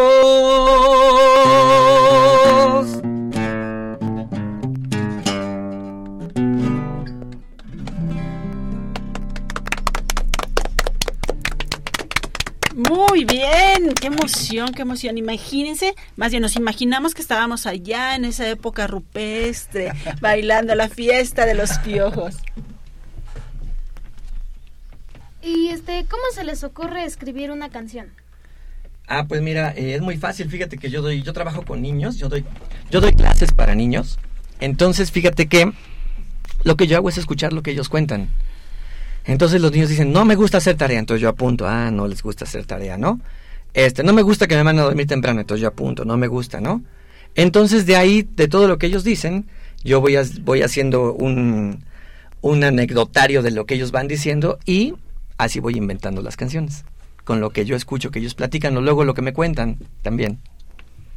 [12.75, 15.17] Muy bien, qué emoción, qué emoción.
[15.17, 21.45] Imagínense, más bien nos imaginamos que estábamos allá en esa época rupestre, bailando la fiesta
[21.45, 22.37] de los piojos.
[25.41, 28.07] Y este, ¿cómo se les ocurre escribir una canción?
[29.07, 30.49] Ah, pues mira, eh, es muy fácil.
[30.49, 32.45] Fíjate que yo doy, yo trabajo con niños, yo doy,
[32.91, 34.19] yo doy clases para niños.
[34.59, 35.71] Entonces, fíjate que
[36.63, 38.29] lo que yo hago es escuchar lo que ellos cuentan.
[39.25, 42.23] Entonces los niños dicen, no me gusta hacer tarea, entonces yo apunto, ah, no les
[42.23, 43.19] gusta hacer tarea, ¿no?
[43.73, 46.27] Este, no me gusta que me manden a dormir temprano, entonces yo apunto, no me
[46.27, 46.83] gusta, ¿no?
[47.35, 49.47] Entonces de ahí, de todo lo que ellos dicen,
[49.83, 51.83] yo voy, a, voy haciendo un,
[52.41, 54.95] un anecdotario de lo que ellos van diciendo y
[55.39, 56.85] así voy inventando las canciones.
[57.23, 60.39] Con lo que yo escucho, que ellos platican, o luego lo que me cuentan también.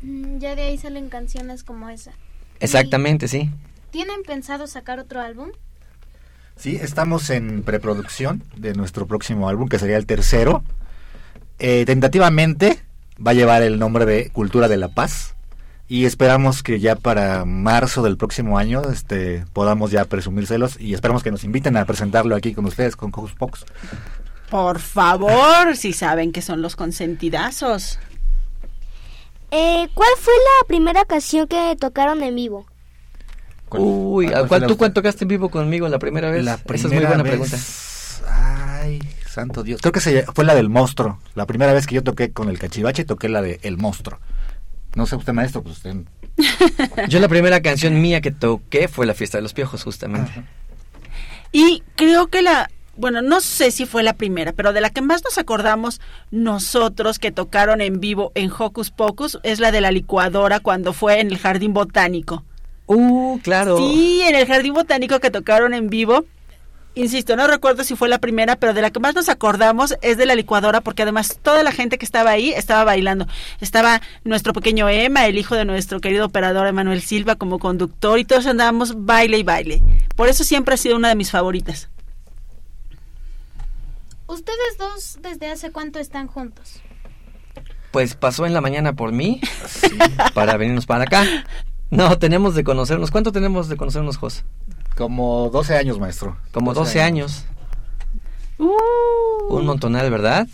[0.00, 2.12] Mm, Ya de ahí salen canciones como esa.
[2.60, 3.50] Exactamente, sí.
[3.90, 5.50] ¿Tienen pensado sacar otro álbum?
[6.56, 10.62] Sí, estamos en preproducción de nuestro próximo álbum, que sería el tercero.
[11.58, 12.78] Eh, tentativamente
[13.24, 15.34] va a llevar el nombre de Cultura de la Paz.
[15.92, 21.22] Y esperamos que ya para marzo del próximo año este, podamos ya presumírselos y esperamos
[21.22, 23.66] que nos inviten a presentarlo aquí con ustedes, con Hocus Pocus.
[24.48, 27.98] Por favor, si saben que son los consentidazos.
[29.50, 32.64] Eh, ¿Cuál fue la primera canción que tocaron en vivo?
[33.68, 36.42] Uy, cuál fue ¿cuál, ¿tú tocaste en vivo conmigo la primera vez?
[36.42, 37.58] La Esa es muy buena primera pregunta.
[38.30, 39.82] Ay, santo Dios.
[39.82, 41.18] Creo que se- fue la del monstruo.
[41.34, 44.18] La primera vez que yo toqué con el cachivache, toqué la de El Monstruo.
[44.94, 45.96] No sé usted, maestro, pues usted...
[47.08, 50.30] Yo la primera canción mía que toqué fue La Fiesta de los Piojos, justamente.
[51.52, 55.02] Y creo que la, bueno, no sé si fue la primera, pero de la que
[55.02, 59.90] más nos acordamos nosotros que tocaron en vivo en Hocus Pocus es la de la
[59.90, 62.44] licuadora cuando fue en el Jardín Botánico.
[62.86, 63.78] Uh, claro.
[63.78, 66.24] Sí, en el Jardín Botánico que tocaron en vivo.
[66.94, 70.18] Insisto, no recuerdo si fue la primera, pero de la que más nos acordamos es
[70.18, 73.26] de la licuadora, porque además toda la gente que estaba ahí estaba bailando.
[73.60, 78.26] Estaba nuestro pequeño Emma, el hijo de nuestro querido operador Emanuel Silva como conductor, y
[78.26, 79.82] todos andábamos baile y baile.
[80.16, 81.88] Por eso siempre ha sido una de mis favoritas.
[84.26, 86.82] ¿Ustedes dos desde hace cuánto están juntos?
[87.90, 89.40] Pues pasó en la mañana por mí
[90.34, 91.24] para venirnos para acá.
[91.90, 93.10] No, tenemos de conocernos.
[93.10, 94.44] ¿Cuánto tenemos de conocernos, Jos?
[94.96, 96.36] Como 12 años, maestro.
[96.52, 97.44] Como 12 años.
[98.58, 100.46] Un montonal, ¿verdad?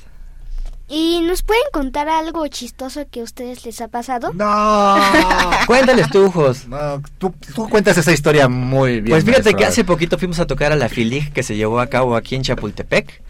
[0.90, 4.32] ¿Y nos pueden contar algo chistoso que a ustedes les ha pasado?
[4.32, 4.96] No.
[5.66, 6.66] Cuéntales tú, Jos.
[6.66, 9.10] No, tú, tú cuentas esa historia muy bien.
[9.10, 9.58] Pues fíjate maestro.
[9.58, 12.36] que hace poquito fuimos a tocar a la FILIG que se llevó a cabo aquí
[12.36, 13.22] en Chapultepec.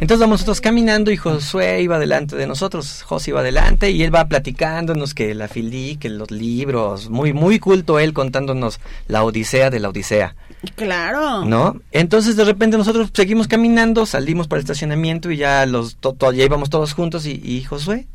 [0.00, 4.14] Entonces vamos nosotros caminando y Josué iba delante de nosotros, José iba delante y él
[4.14, 8.78] va platicándonos que la filí, que los libros, muy muy culto él contándonos
[9.08, 10.36] la odisea de la odisea.
[10.74, 11.44] Claro.
[11.44, 11.80] ¿No?
[11.92, 16.32] Entonces de repente nosotros seguimos caminando, salimos para el estacionamiento y ya los to, to,
[16.32, 18.06] ya íbamos todos juntos y, y Josué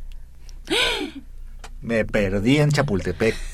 [1.84, 3.34] me perdí en Chapultepec.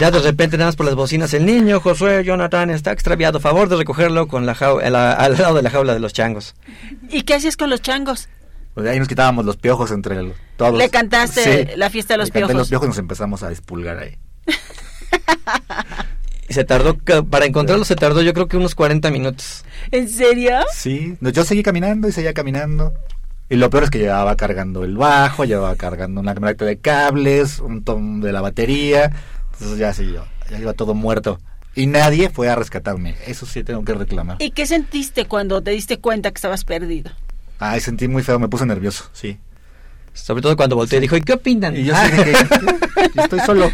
[0.00, 3.38] Ya de repente, nada más por las bocinas, el niño Josué Jonathan está extraviado.
[3.38, 6.54] Favor de recogerlo con la jaula, al lado de la jaula de los changos.
[7.10, 8.28] ¿Y qué hacías con los changos?
[8.74, 10.76] Pues ahí nos quitábamos los piojos entre el, todos.
[10.76, 12.54] Le cantaste sí, la fiesta de los le piojos.
[12.54, 14.18] los piojos y nos empezamos a despulgar ahí.
[16.54, 19.64] se tardó, para encontrarlo se tardó yo creo que unos 40 minutos.
[19.90, 20.56] ¿En serio?
[20.72, 22.94] Sí, yo seguí caminando y seguía caminando.
[23.50, 27.58] Y lo peor es que llevaba cargando el bajo, llevaba cargando una camioneta de cables,
[27.58, 29.12] un tom de la batería.
[29.52, 31.38] Entonces ya sí, yo, ya iba todo muerto.
[31.74, 33.16] Y nadie fue a rescatarme.
[33.26, 34.36] Eso sí tengo que reclamar.
[34.40, 37.10] ¿Y qué sentiste cuando te diste cuenta que estabas perdido?
[37.58, 39.38] Ay, sentí muy feo, me puse nervioso, sí.
[40.12, 41.76] Sobre todo cuando volteé y dijo, ¿y qué opinan?
[41.76, 42.32] Y yo sí dije,
[43.16, 43.70] estoy solo.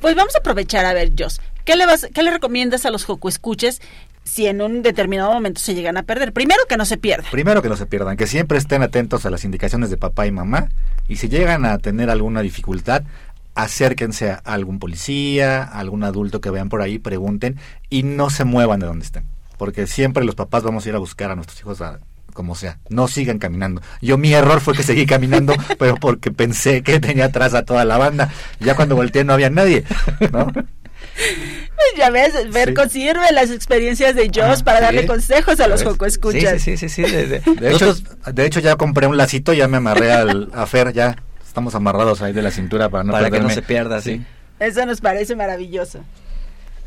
[0.00, 1.40] Pues vamos a aprovechar a ver, Jos.
[1.64, 3.80] ¿Qué le, vas, ¿Qué le recomiendas a los Joco Escuches
[4.24, 6.32] si en un determinado momento se llegan a perder?
[6.32, 7.30] Primero que no se pierdan.
[7.30, 10.30] Primero que no se pierdan, que siempre estén atentos a las indicaciones de papá y
[10.30, 10.68] mamá.
[11.08, 13.02] Y si llegan a tener alguna dificultad,
[13.54, 17.58] acérquense a algún policía, a algún adulto que vean por ahí, pregunten
[17.90, 19.24] y no se muevan de donde estén.
[19.58, 21.98] Porque siempre los papás vamos a ir a buscar a nuestros hijos a,
[22.36, 23.80] como sea, no sigan caminando.
[24.00, 27.84] Yo mi error fue que seguí caminando, pero porque pensé que tenía atrás a toda
[27.84, 28.30] la banda.
[28.60, 29.84] Ya cuando volteé no había nadie,
[30.30, 30.52] ¿no?
[31.96, 33.00] Ya ves, Berco sí.
[33.00, 35.06] sirve las experiencias de Joss ah, para darle sí.
[35.06, 36.60] consejos a los Joco Escuchas.
[36.60, 37.10] Sí, sí, sí, sí.
[37.10, 40.66] De, de, de, hecho, de hecho, ya compré un lacito, ya me amarré al, a
[40.66, 41.16] Fer, ya
[41.46, 43.48] estamos amarrados ahí de la cintura para no para perderme.
[43.48, 44.22] que no se pierda, sí.
[44.60, 46.00] Eso nos parece maravilloso.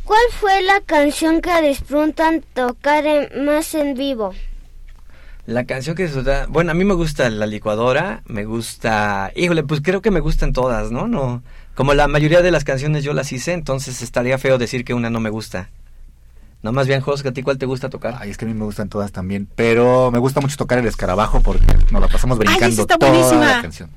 [0.03, 4.33] ¿Cuál fue la canción que disfrutan tocar en, más en vivo?
[5.49, 9.81] La canción que disfruta, bueno, a mí me gusta la licuadora, me gusta, híjole, pues
[9.81, 11.07] creo que me gustan todas, ¿no?
[11.07, 11.41] No,
[11.73, 15.09] como la mayoría de las canciones yo las hice, entonces estaría feo decir que una
[15.09, 15.69] no me gusta.
[16.61, 18.17] No, más bien, Jos, ¿a ti cuál te gusta tocar?
[18.19, 20.85] Ay, es que a mí me gustan todas también, pero me gusta mucho tocar el
[20.85, 23.45] escarabajo porque nos la pasamos brincando Ay, toda buenísima.
[23.47, 23.89] la canción.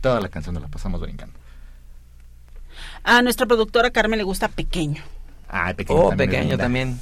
[0.00, 1.34] Toda la canción nos la pasamos brincando.
[3.02, 5.02] A nuestra productora Carmen le gusta Pequeño.
[5.48, 7.00] Ay, Pequeño Oh, también pequeño también.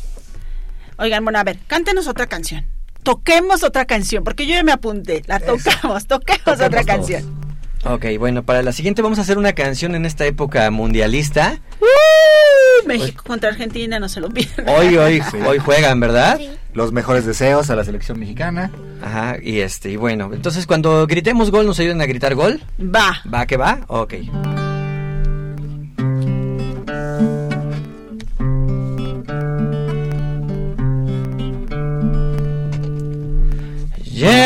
[0.97, 2.65] Oigan, bueno, a ver, cántenos otra canción.
[3.03, 5.23] Toquemos otra canción, porque yo ya me apunté.
[5.27, 6.87] La tocamos, toquemos Toquemos otra todos.
[6.87, 7.41] canción.
[7.85, 11.59] Ok, bueno, para la siguiente vamos a hacer una canción en esta época mundialista.
[11.81, 14.69] Uh, México contra Argentina, no se lo pierdan.
[14.69, 16.39] Hoy, hoy, hoy juegan, ¿verdad?
[16.75, 18.71] Los mejores deseos a la selección mexicana.
[19.03, 22.61] Ajá, y este, y bueno, entonces cuando gritemos gol, ¿nos ayudan a gritar gol?
[22.79, 23.23] Va.
[23.33, 23.81] ¿Va que va?
[23.89, 24.15] Ok.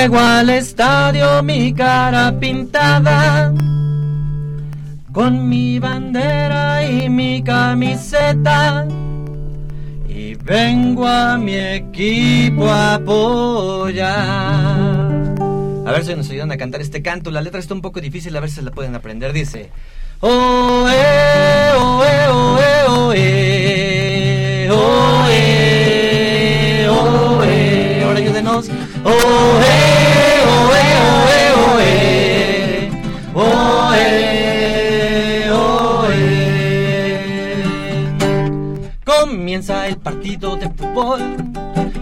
[0.04, 3.54] Llego al estadio, mi cara pintada,
[5.12, 8.86] con mi bandera y mi camiseta,
[10.06, 14.12] y vengo a mi equipo apoyar.
[15.86, 17.30] A ver si nos ayudan a cantar este canto.
[17.30, 19.32] La letra está un poco difícil, a ver si la pueden aprender.
[19.32, 19.70] Dice:
[20.20, 28.02] Oh, eh, oh, eh, oh, eh, oh, eh, oh, eh, oh, eh.
[28.04, 28.68] Ahora ayúdenos.
[29.06, 29.73] Oh, eh,
[40.04, 41.20] partido de fútbol.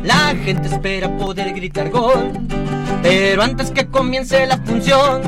[0.03, 2.33] La gente espera poder gritar gol.
[3.03, 5.23] Pero antes que comience la función,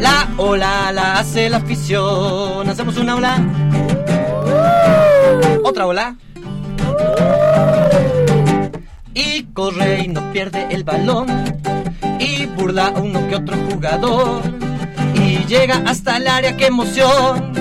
[0.00, 2.68] la ola la hace la afición.
[2.68, 3.38] Hacemos una ola.
[5.64, 6.16] Otra ola.
[9.14, 11.26] Y corre y no pierde el balón.
[12.18, 14.42] Y burla a uno que otro jugador.
[15.14, 17.52] Y llega hasta el área, qué emoción.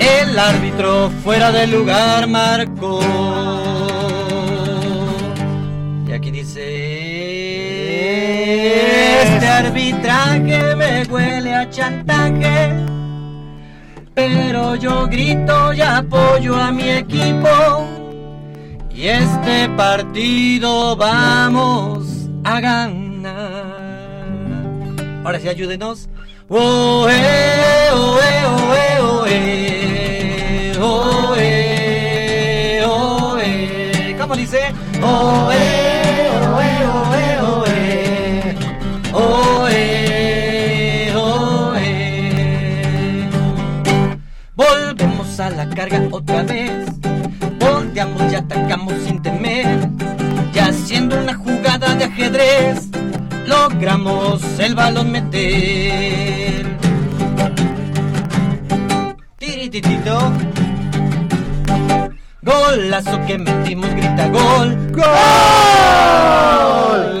[0.00, 3.61] El árbitro fuera del lugar marcó.
[6.22, 6.62] Aquí dice...
[9.24, 12.72] Este arbitraje me huele a chantaje.
[14.14, 17.88] Pero yo grito y apoyo a mi equipo.
[18.94, 23.74] Y este partido vamos a ganar.
[25.24, 26.08] Ahora sí, ayúdenos.
[26.48, 30.72] Oh, eh, oh, eh, oh, eh, oh, eh.
[30.80, 34.16] Oh, eh, oh, eh.
[34.20, 34.72] ¿Cómo dice?
[35.02, 35.91] Oh, eh,
[45.74, 46.86] carga otra vez.
[47.58, 49.88] Volteamos y atacamos sin temer.
[50.54, 52.88] Y haciendo una jugada de ajedrez.
[53.46, 56.66] logramos el balón meter.
[59.38, 60.32] Tirititito.
[62.42, 64.76] Golazo que metimos, grita gol.
[64.92, 65.04] ¡Gol!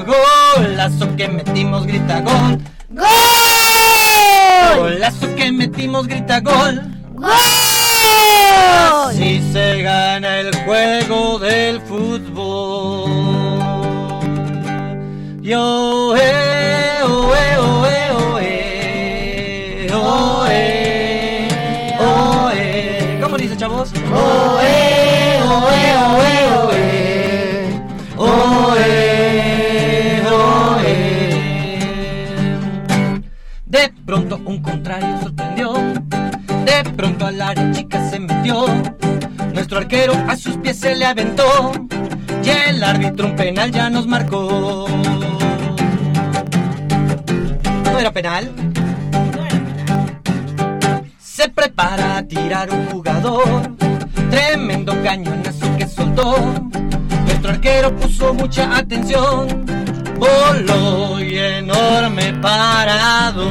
[0.04, 2.58] Golazo que metimos, grita gol.
[2.90, 3.06] ¡Gol!
[4.76, 6.82] Golazo que metimos, grita gol.
[7.14, 7.71] ¡Gol!
[39.72, 41.72] Nuestro arquero a sus pies se le aventó.
[42.44, 44.86] Y el árbitro un penal ya nos marcó.
[47.84, 48.52] ¿No era penal?
[51.18, 53.74] Se prepara a tirar un jugador.
[54.30, 56.36] Tremendo cañonazo que soltó.
[57.24, 59.64] Nuestro arquero puso mucha atención.
[60.18, 63.48] Voló y enorme parado.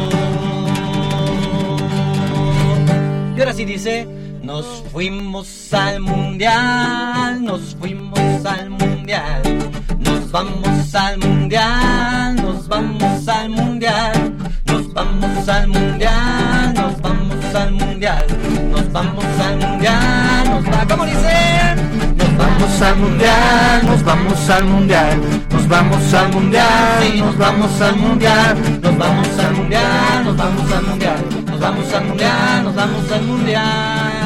[3.35, 4.07] Y ahora sí dice,
[4.43, 9.41] nos fuimos al mundial, nos fuimos al mundial,
[9.99, 14.33] nos vamos al mundial, nos vamos al mundial,
[14.65, 18.25] nos vamos al mundial, nos vamos al mundial,
[18.71, 21.75] nos vamos al mundial, nos va, ¿cómo dice?
[22.17, 27.95] Nos vamos al mundial, nos vamos al mundial, nos vamos al mundial, nos vamos al
[27.95, 33.11] mundial, nos vamos al mundial, nos vamos al mundial, nos vamos al mundial, nos vamos
[33.11, 34.20] al mundial.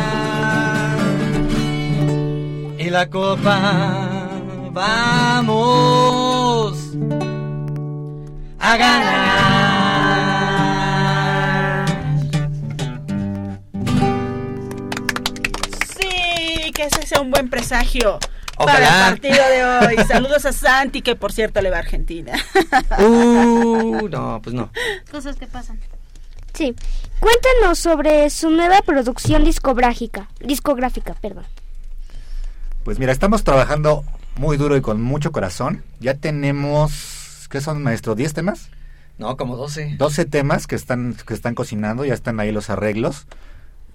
[2.96, 4.30] La copa
[4.72, 5.58] vamos
[8.58, 10.26] a ganar.
[15.98, 18.18] Sí, que ese sea un buen presagio.
[18.58, 18.74] Ojalá.
[18.74, 19.98] Para el partido de hoy.
[20.08, 22.32] Saludos a Santi, que por cierto le va a Argentina.
[22.98, 24.72] Uh, no, pues no.
[25.12, 25.82] Cosas que pasan.
[26.54, 26.74] Sí.
[27.20, 30.30] Cuéntanos sobre su nueva producción discográfica.
[30.40, 31.44] Discográfica, perdón.
[32.86, 34.06] Pues mira, estamos trabajando
[34.38, 35.84] muy duro y con mucho corazón.
[36.00, 38.16] Ya tenemos, ¿qué son, maestro?
[38.16, 38.70] ¿10 temas?
[39.18, 39.96] No, como 12.
[39.98, 43.26] 12 temas que están, que están cocinando, ya están ahí los arreglos.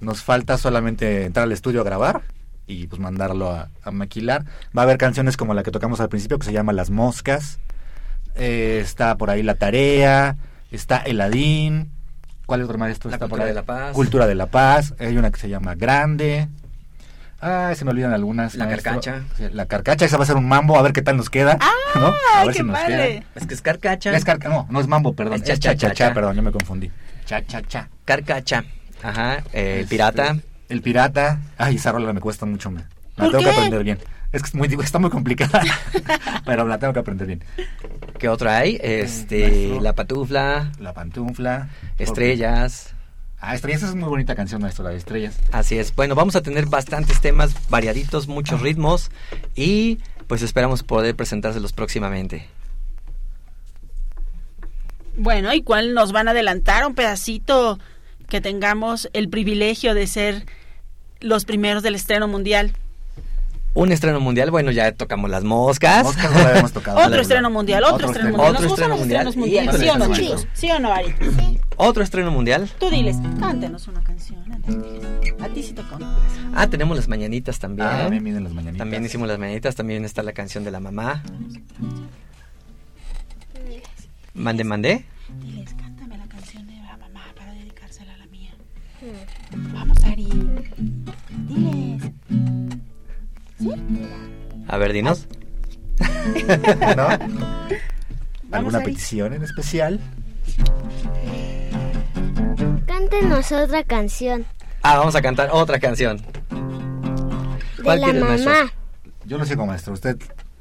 [0.01, 2.23] Nos falta solamente entrar al estudio a grabar
[2.67, 4.45] y pues mandarlo a, a maquilar.
[4.77, 7.61] Va a haber canciones como la que tocamos al principio que se llama Las Moscas.
[8.35, 10.37] Eh, está por ahí La Tarea,
[10.73, 11.93] está Eladín.
[12.47, 13.51] ¿Cuál otro maestro La está por Cultura ahí?
[13.51, 13.93] de la Paz.
[13.95, 14.95] Cultura de la Paz.
[14.99, 16.49] Hay una que se llama Grande.
[17.43, 18.55] Ah, se me olvidan algunas.
[18.55, 18.93] La maestro.
[18.93, 19.23] Carcacha.
[19.37, 21.59] Sí, La carcacha, esa va a ser un mambo, a ver qué tal nos queda.
[21.95, 22.07] ¿no?
[22.09, 22.97] A ¡Ay, ver qué si nos padre!
[22.97, 23.25] queda.
[23.35, 24.17] Es que es carcacha.
[24.17, 25.35] Es carca, no, no es mambo, perdón.
[25.35, 26.91] Es cha, cha, cha, cha, perdón, yo me confundí.
[27.25, 27.89] Cha, cha, cha.
[28.05, 28.65] Carcacha.
[29.03, 29.39] Ajá.
[29.53, 30.37] eh, el Este, pirata.
[30.69, 31.39] El pirata.
[31.57, 32.71] Ay, esa rola me cuesta mucho.
[32.71, 33.99] Me, la ¿Por tengo que aprender bien.
[34.33, 35.61] Es que es muy, está muy complicada,
[36.45, 37.45] pero la tengo que aprender bien.
[38.19, 38.79] ¿Qué otro hay?
[38.81, 39.81] Este, Maestro.
[39.81, 41.69] la patufla, La pantufla.
[41.99, 42.95] estrellas.
[43.43, 45.39] Ah, Estrellas es muy bonita canción, maestro, la de Estrellas.
[45.51, 45.95] Así es.
[45.95, 49.11] Bueno, vamos a tener bastantes temas variaditos, muchos ritmos
[49.55, 52.47] y pues esperamos poder presentárselos próximamente.
[55.17, 56.87] Bueno, ¿y cuál nos van a adelantar?
[56.87, 57.79] Un pedacito
[58.29, 60.47] que tengamos el privilegio de ser
[61.21, 62.73] los primeros del estreno mundial.
[63.73, 66.03] Un estreno mundial, bueno, ya tocamos las moscas.
[66.05, 66.99] Moscas no la habíamos tocado.
[67.07, 68.39] Otro estreno mundial, otro, Otro estreno estreno.
[68.39, 68.57] mundial.
[68.57, 69.67] Otro Nos gustan estreno los estrenos mundial.
[69.67, 70.41] mundiales, ¿sí o no, chicos?
[70.41, 70.49] sí.
[70.67, 71.15] ¿Sí o no, Ari?
[71.77, 72.69] Otro estreno mundial.
[72.81, 74.41] Tú diles, cántenos una canción.
[75.41, 75.99] A ti sí tocó.
[76.55, 77.87] Ah, tenemos las mañanitas también.
[77.89, 78.79] Ah, también vienen las mañanitas.
[78.79, 81.23] También hicimos las mañanitas, también está la canción de la mamá.
[84.35, 85.05] Mande, mandé.
[85.43, 88.51] Diles, cántame la canción de la mamá para dedicársela a la mía.
[89.73, 90.29] Vamos, Ari.
[91.49, 91.90] Diles.
[94.69, 95.27] A ver, dinos.
[98.51, 100.01] ¿Alguna petición en especial?
[102.87, 104.45] Cántenos otra canción.
[104.83, 106.19] Ah, vamos a cantar otra canción.
[106.19, 108.53] De ¿Cuál la quieres, maestro?
[108.53, 108.73] mamá.
[109.25, 109.93] Yo lo sigo, maestro.
[109.93, 110.17] Usted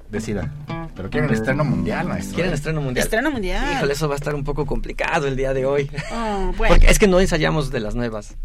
[0.10, 0.52] decida.
[0.96, 2.36] Pero quieren estreno mundial, maestro.
[2.36, 3.06] ¿Quieren estreno mundial?
[3.06, 3.74] Estreno mundial.
[3.74, 5.90] Híjole, eso va a estar un poco complicado el día de hoy.
[6.12, 8.36] Oh, bueno, Porque es que no ensayamos de las nuevas.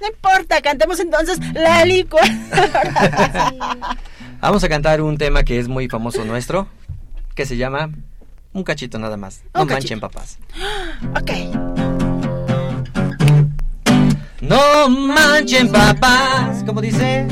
[0.00, 2.20] No importa, cantemos entonces la licor.
[4.40, 6.68] Vamos a cantar un tema que es muy famoso nuestro,
[7.34, 7.90] que se llama
[8.52, 9.42] Un cachito nada más.
[9.54, 10.10] No Un manchen cachito.
[10.10, 10.38] papás.
[11.20, 11.30] ok.
[14.40, 17.26] No manchen papás, como dice.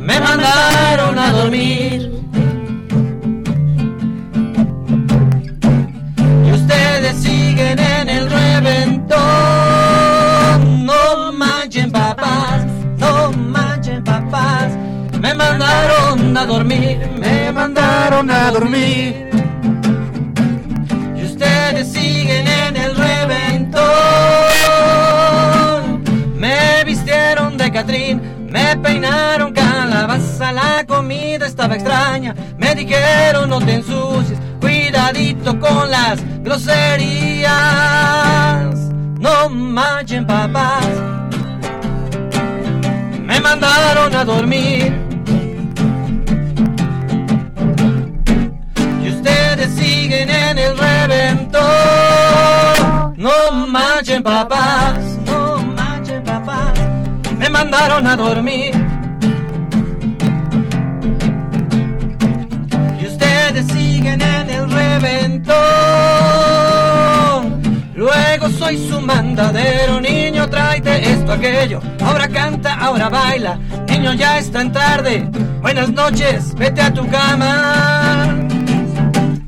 [0.00, 1.91] Me mandaron a dormir.
[18.22, 19.30] Mandaron a dormir.
[21.16, 23.82] Y ustedes siguen en el reventón.
[26.36, 32.34] Me vistieron de Catrín, me peinaron calabaza, la comida estaba extraña.
[32.58, 37.50] Me dijeron no te ensucies, cuidadito con las groserías.
[39.18, 40.86] No manchen papás,
[43.20, 45.01] me mandaron a dormir.
[54.12, 56.78] Manchen papás, no manchen papás,
[57.38, 58.74] me mandaron a dormir.
[63.00, 65.56] Y ustedes siguen en el reventón.
[67.94, 71.80] Luego soy su mandadero, niño, tráete esto, aquello.
[72.04, 73.58] Ahora canta, ahora baila.
[73.88, 75.26] Niño, ya es tan tarde.
[75.62, 78.26] Buenas noches, vete a tu cama.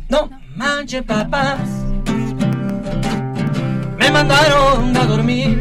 [0.08, 1.83] No manches, papás.
[4.04, 5.58] Me mandaron a dormir.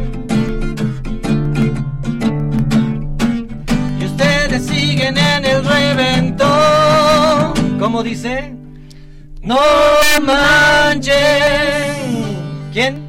[3.98, 6.50] Y ustedes siguen en el reventón.
[7.80, 8.54] ¿Cómo dice?
[9.42, 9.62] No
[10.24, 11.14] manchen.
[12.74, 13.08] ¿Quién?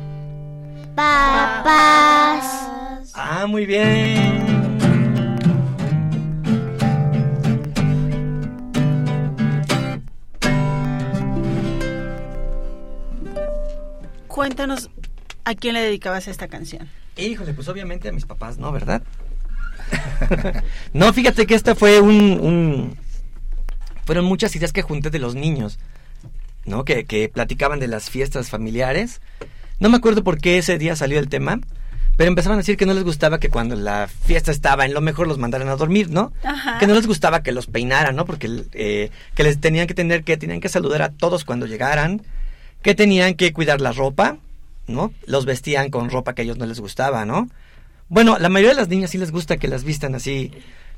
[0.95, 2.45] Papás.
[3.15, 4.45] Ah, muy bien.
[14.29, 14.91] Cuéntanos
[15.45, 16.89] a quién le dedicabas esta canción.
[17.17, 18.73] Híjole, pues obviamente a mis papás, ¿no?
[18.73, 19.03] ¿Verdad?
[20.93, 22.97] no, fíjate que esta fue un, un,
[24.05, 25.79] Fueron muchas ideas que junté de los niños,
[26.65, 26.85] ¿no?
[26.85, 29.21] Que, que platicaban de las fiestas familiares.
[29.79, 31.61] No me acuerdo por qué ese día salió el tema,
[32.17, 35.01] pero empezaban a decir que no les gustaba que cuando la fiesta estaba en lo
[35.01, 36.33] mejor los mandaran a dormir, ¿no?
[36.45, 36.79] Ajá.
[36.79, 38.25] Que no les gustaba que los peinaran, ¿no?
[38.25, 42.23] Porque eh, que les tenían que tener que tenían que saludar a todos cuando llegaran,
[42.83, 44.37] que tenían que cuidar la ropa,
[44.87, 45.13] ¿no?
[45.27, 47.49] Los vestían con ropa que a ellos no les gustaba, ¿no?
[48.09, 50.53] Bueno, la mayoría de las niñas sí les gusta que las vistan así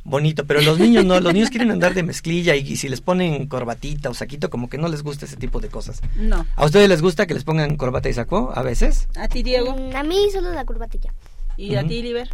[0.05, 3.01] bonito, pero los niños no, los niños quieren andar de mezclilla y, y si les
[3.01, 6.01] ponen corbatita o saquito, como que no les gusta ese tipo de cosas.
[6.15, 6.47] No.
[6.55, 9.09] ¿A ustedes les gusta que les pongan corbata y saco a veces?
[9.17, 9.75] ¿A ti, Diego?
[9.77, 11.13] Mm, A mí solo la curvatilla.
[11.57, 12.29] ¿Y a ti, Liber?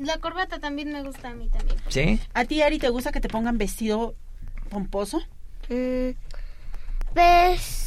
[0.00, 1.76] La corbata también me gusta a mí también.
[1.88, 2.18] ¿Sí?
[2.34, 4.14] ¿A ti, Ari, te gusta que te pongan vestido
[4.70, 5.18] pomposo?
[5.68, 6.10] Mm,
[7.14, 7.81] pues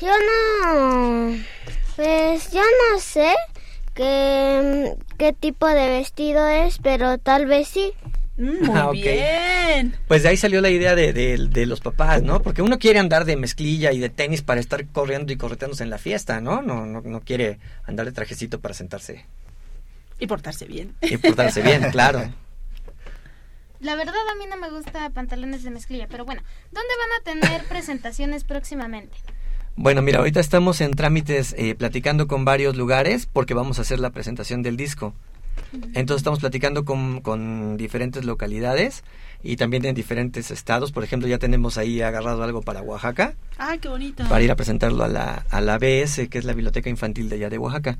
[0.00, 1.36] yo no,
[1.96, 3.34] pues yo no sé
[3.94, 7.92] qué, qué tipo de vestido es, pero tal vez sí.
[8.36, 8.92] Mm, muy Ah, ok.
[8.92, 9.94] bien.
[10.06, 12.40] Pues de ahí salió la idea de, de- de los papás, ¿no?
[12.42, 15.90] Porque uno quiere andar de mezclilla y de tenis para estar corriendo y correteándose en
[15.90, 16.62] la fiesta, ¿no?
[16.62, 19.24] No, no, no quiere andar de trajecito para sentarse
[20.20, 20.94] Y portarse bien.
[21.02, 22.32] y portarse bien, claro.
[23.80, 26.42] La verdad a mí no me gusta pantalones de mezclilla, pero bueno,
[26.72, 29.16] ¿dónde van a tener presentaciones próximamente?
[29.80, 34.00] Bueno, mira, ahorita estamos en trámites eh, platicando con varios lugares porque vamos a hacer
[34.00, 35.14] la presentación del disco.
[35.94, 39.04] Entonces estamos platicando con, con diferentes localidades
[39.40, 40.90] y también en diferentes estados.
[40.90, 44.24] Por ejemplo, ya tenemos ahí agarrado algo para Oaxaca, Ay, qué bonito.
[44.28, 47.36] para ir a presentarlo a la, a la BS, que es la Biblioteca Infantil de
[47.36, 47.98] allá de Oaxaca.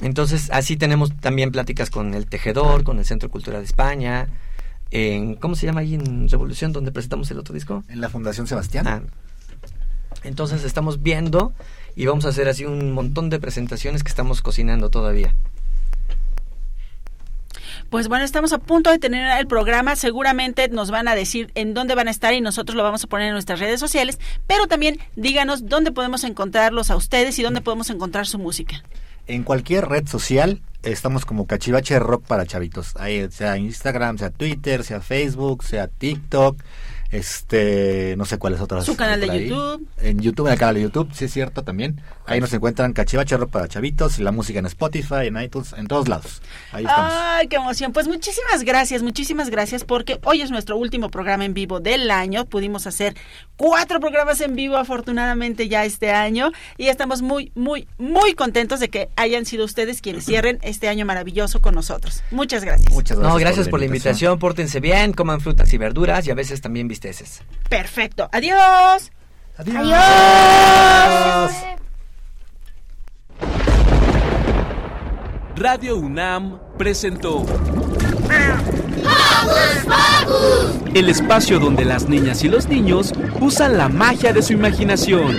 [0.00, 4.28] Entonces, así tenemos también pláticas con el Tejedor, con el Centro Cultural de España,
[4.90, 7.84] en, ¿cómo se llama ahí en Revolución, donde presentamos el otro disco?
[7.88, 8.86] En la Fundación Sebastián.
[8.86, 9.02] Ah.
[10.24, 11.52] Entonces estamos viendo
[11.94, 15.34] y vamos a hacer así un montón de presentaciones que estamos cocinando todavía.
[17.90, 19.94] Pues bueno, estamos a punto de tener el programa.
[19.94, 23.06] Seguramente nos van a decir en dónde van a estar y nosotros lo vamos a
[23.06, 24.18] poner en nuestras redes sociales.
[24.46, 28.82] Pero también díganos dónde podemos encontrarlos a ustedes y dónde podemos encontrar su música.
[29.26, 32.94] En cualquier red social estamos como Cachivache Rock para chavitos.
[32.96, 36.58] Ahí sea Instagram, sea Twitter, sea Facebook, sea TikTok,
[37.14, 38.84] este, no sé cuáles otras.
[38.84, 39.48] Su canal de por ahí.
[39.48, 39.88] YouTube.
[39.98, 42.00] En YouTube, en el canal de YouTube, sí es cierto también.
[42.26, 46.08] Ahí nos encuentran Cachivache Rock para chavitos, la música en Spotify, en iTunes, en todos
[46.08, 46.42] lados.
[46.72, 47.12] Ahí estamos.
[47.14, 47.92] Ay, qué emoción.
[47.92, 52.46] Pues muchísimas gracias, muchísimas gracias porque hoy es nuestro último programa en vivo del año.
[52.46, 53.14] Pudimos hacer
[53.56, 58.88] cuatro programas en vivo afortunadamente ya este año y estamos muy, muy, muy contentos de
[58.88, 62.22] que hayan sido ustedes quienes cierren este año maravilloso con nosotros.
[62.32, 62.92] Muchas gracias.
[62.92, 66.60] Muchas No, gracias por la invitación, pórtense bien, coman frutas y verduras y a veces
[66.60, 66.88] también
[67.68, 68.28] Perfecto.
[68.32, 69.10] Adiós.
[69.58, 69.84] Adiós.
[75.56, 77.46] Radio UNAM presentó
[80.94, 85.36] el espacio donde las niñas y los niños usan la magia de su imaginación.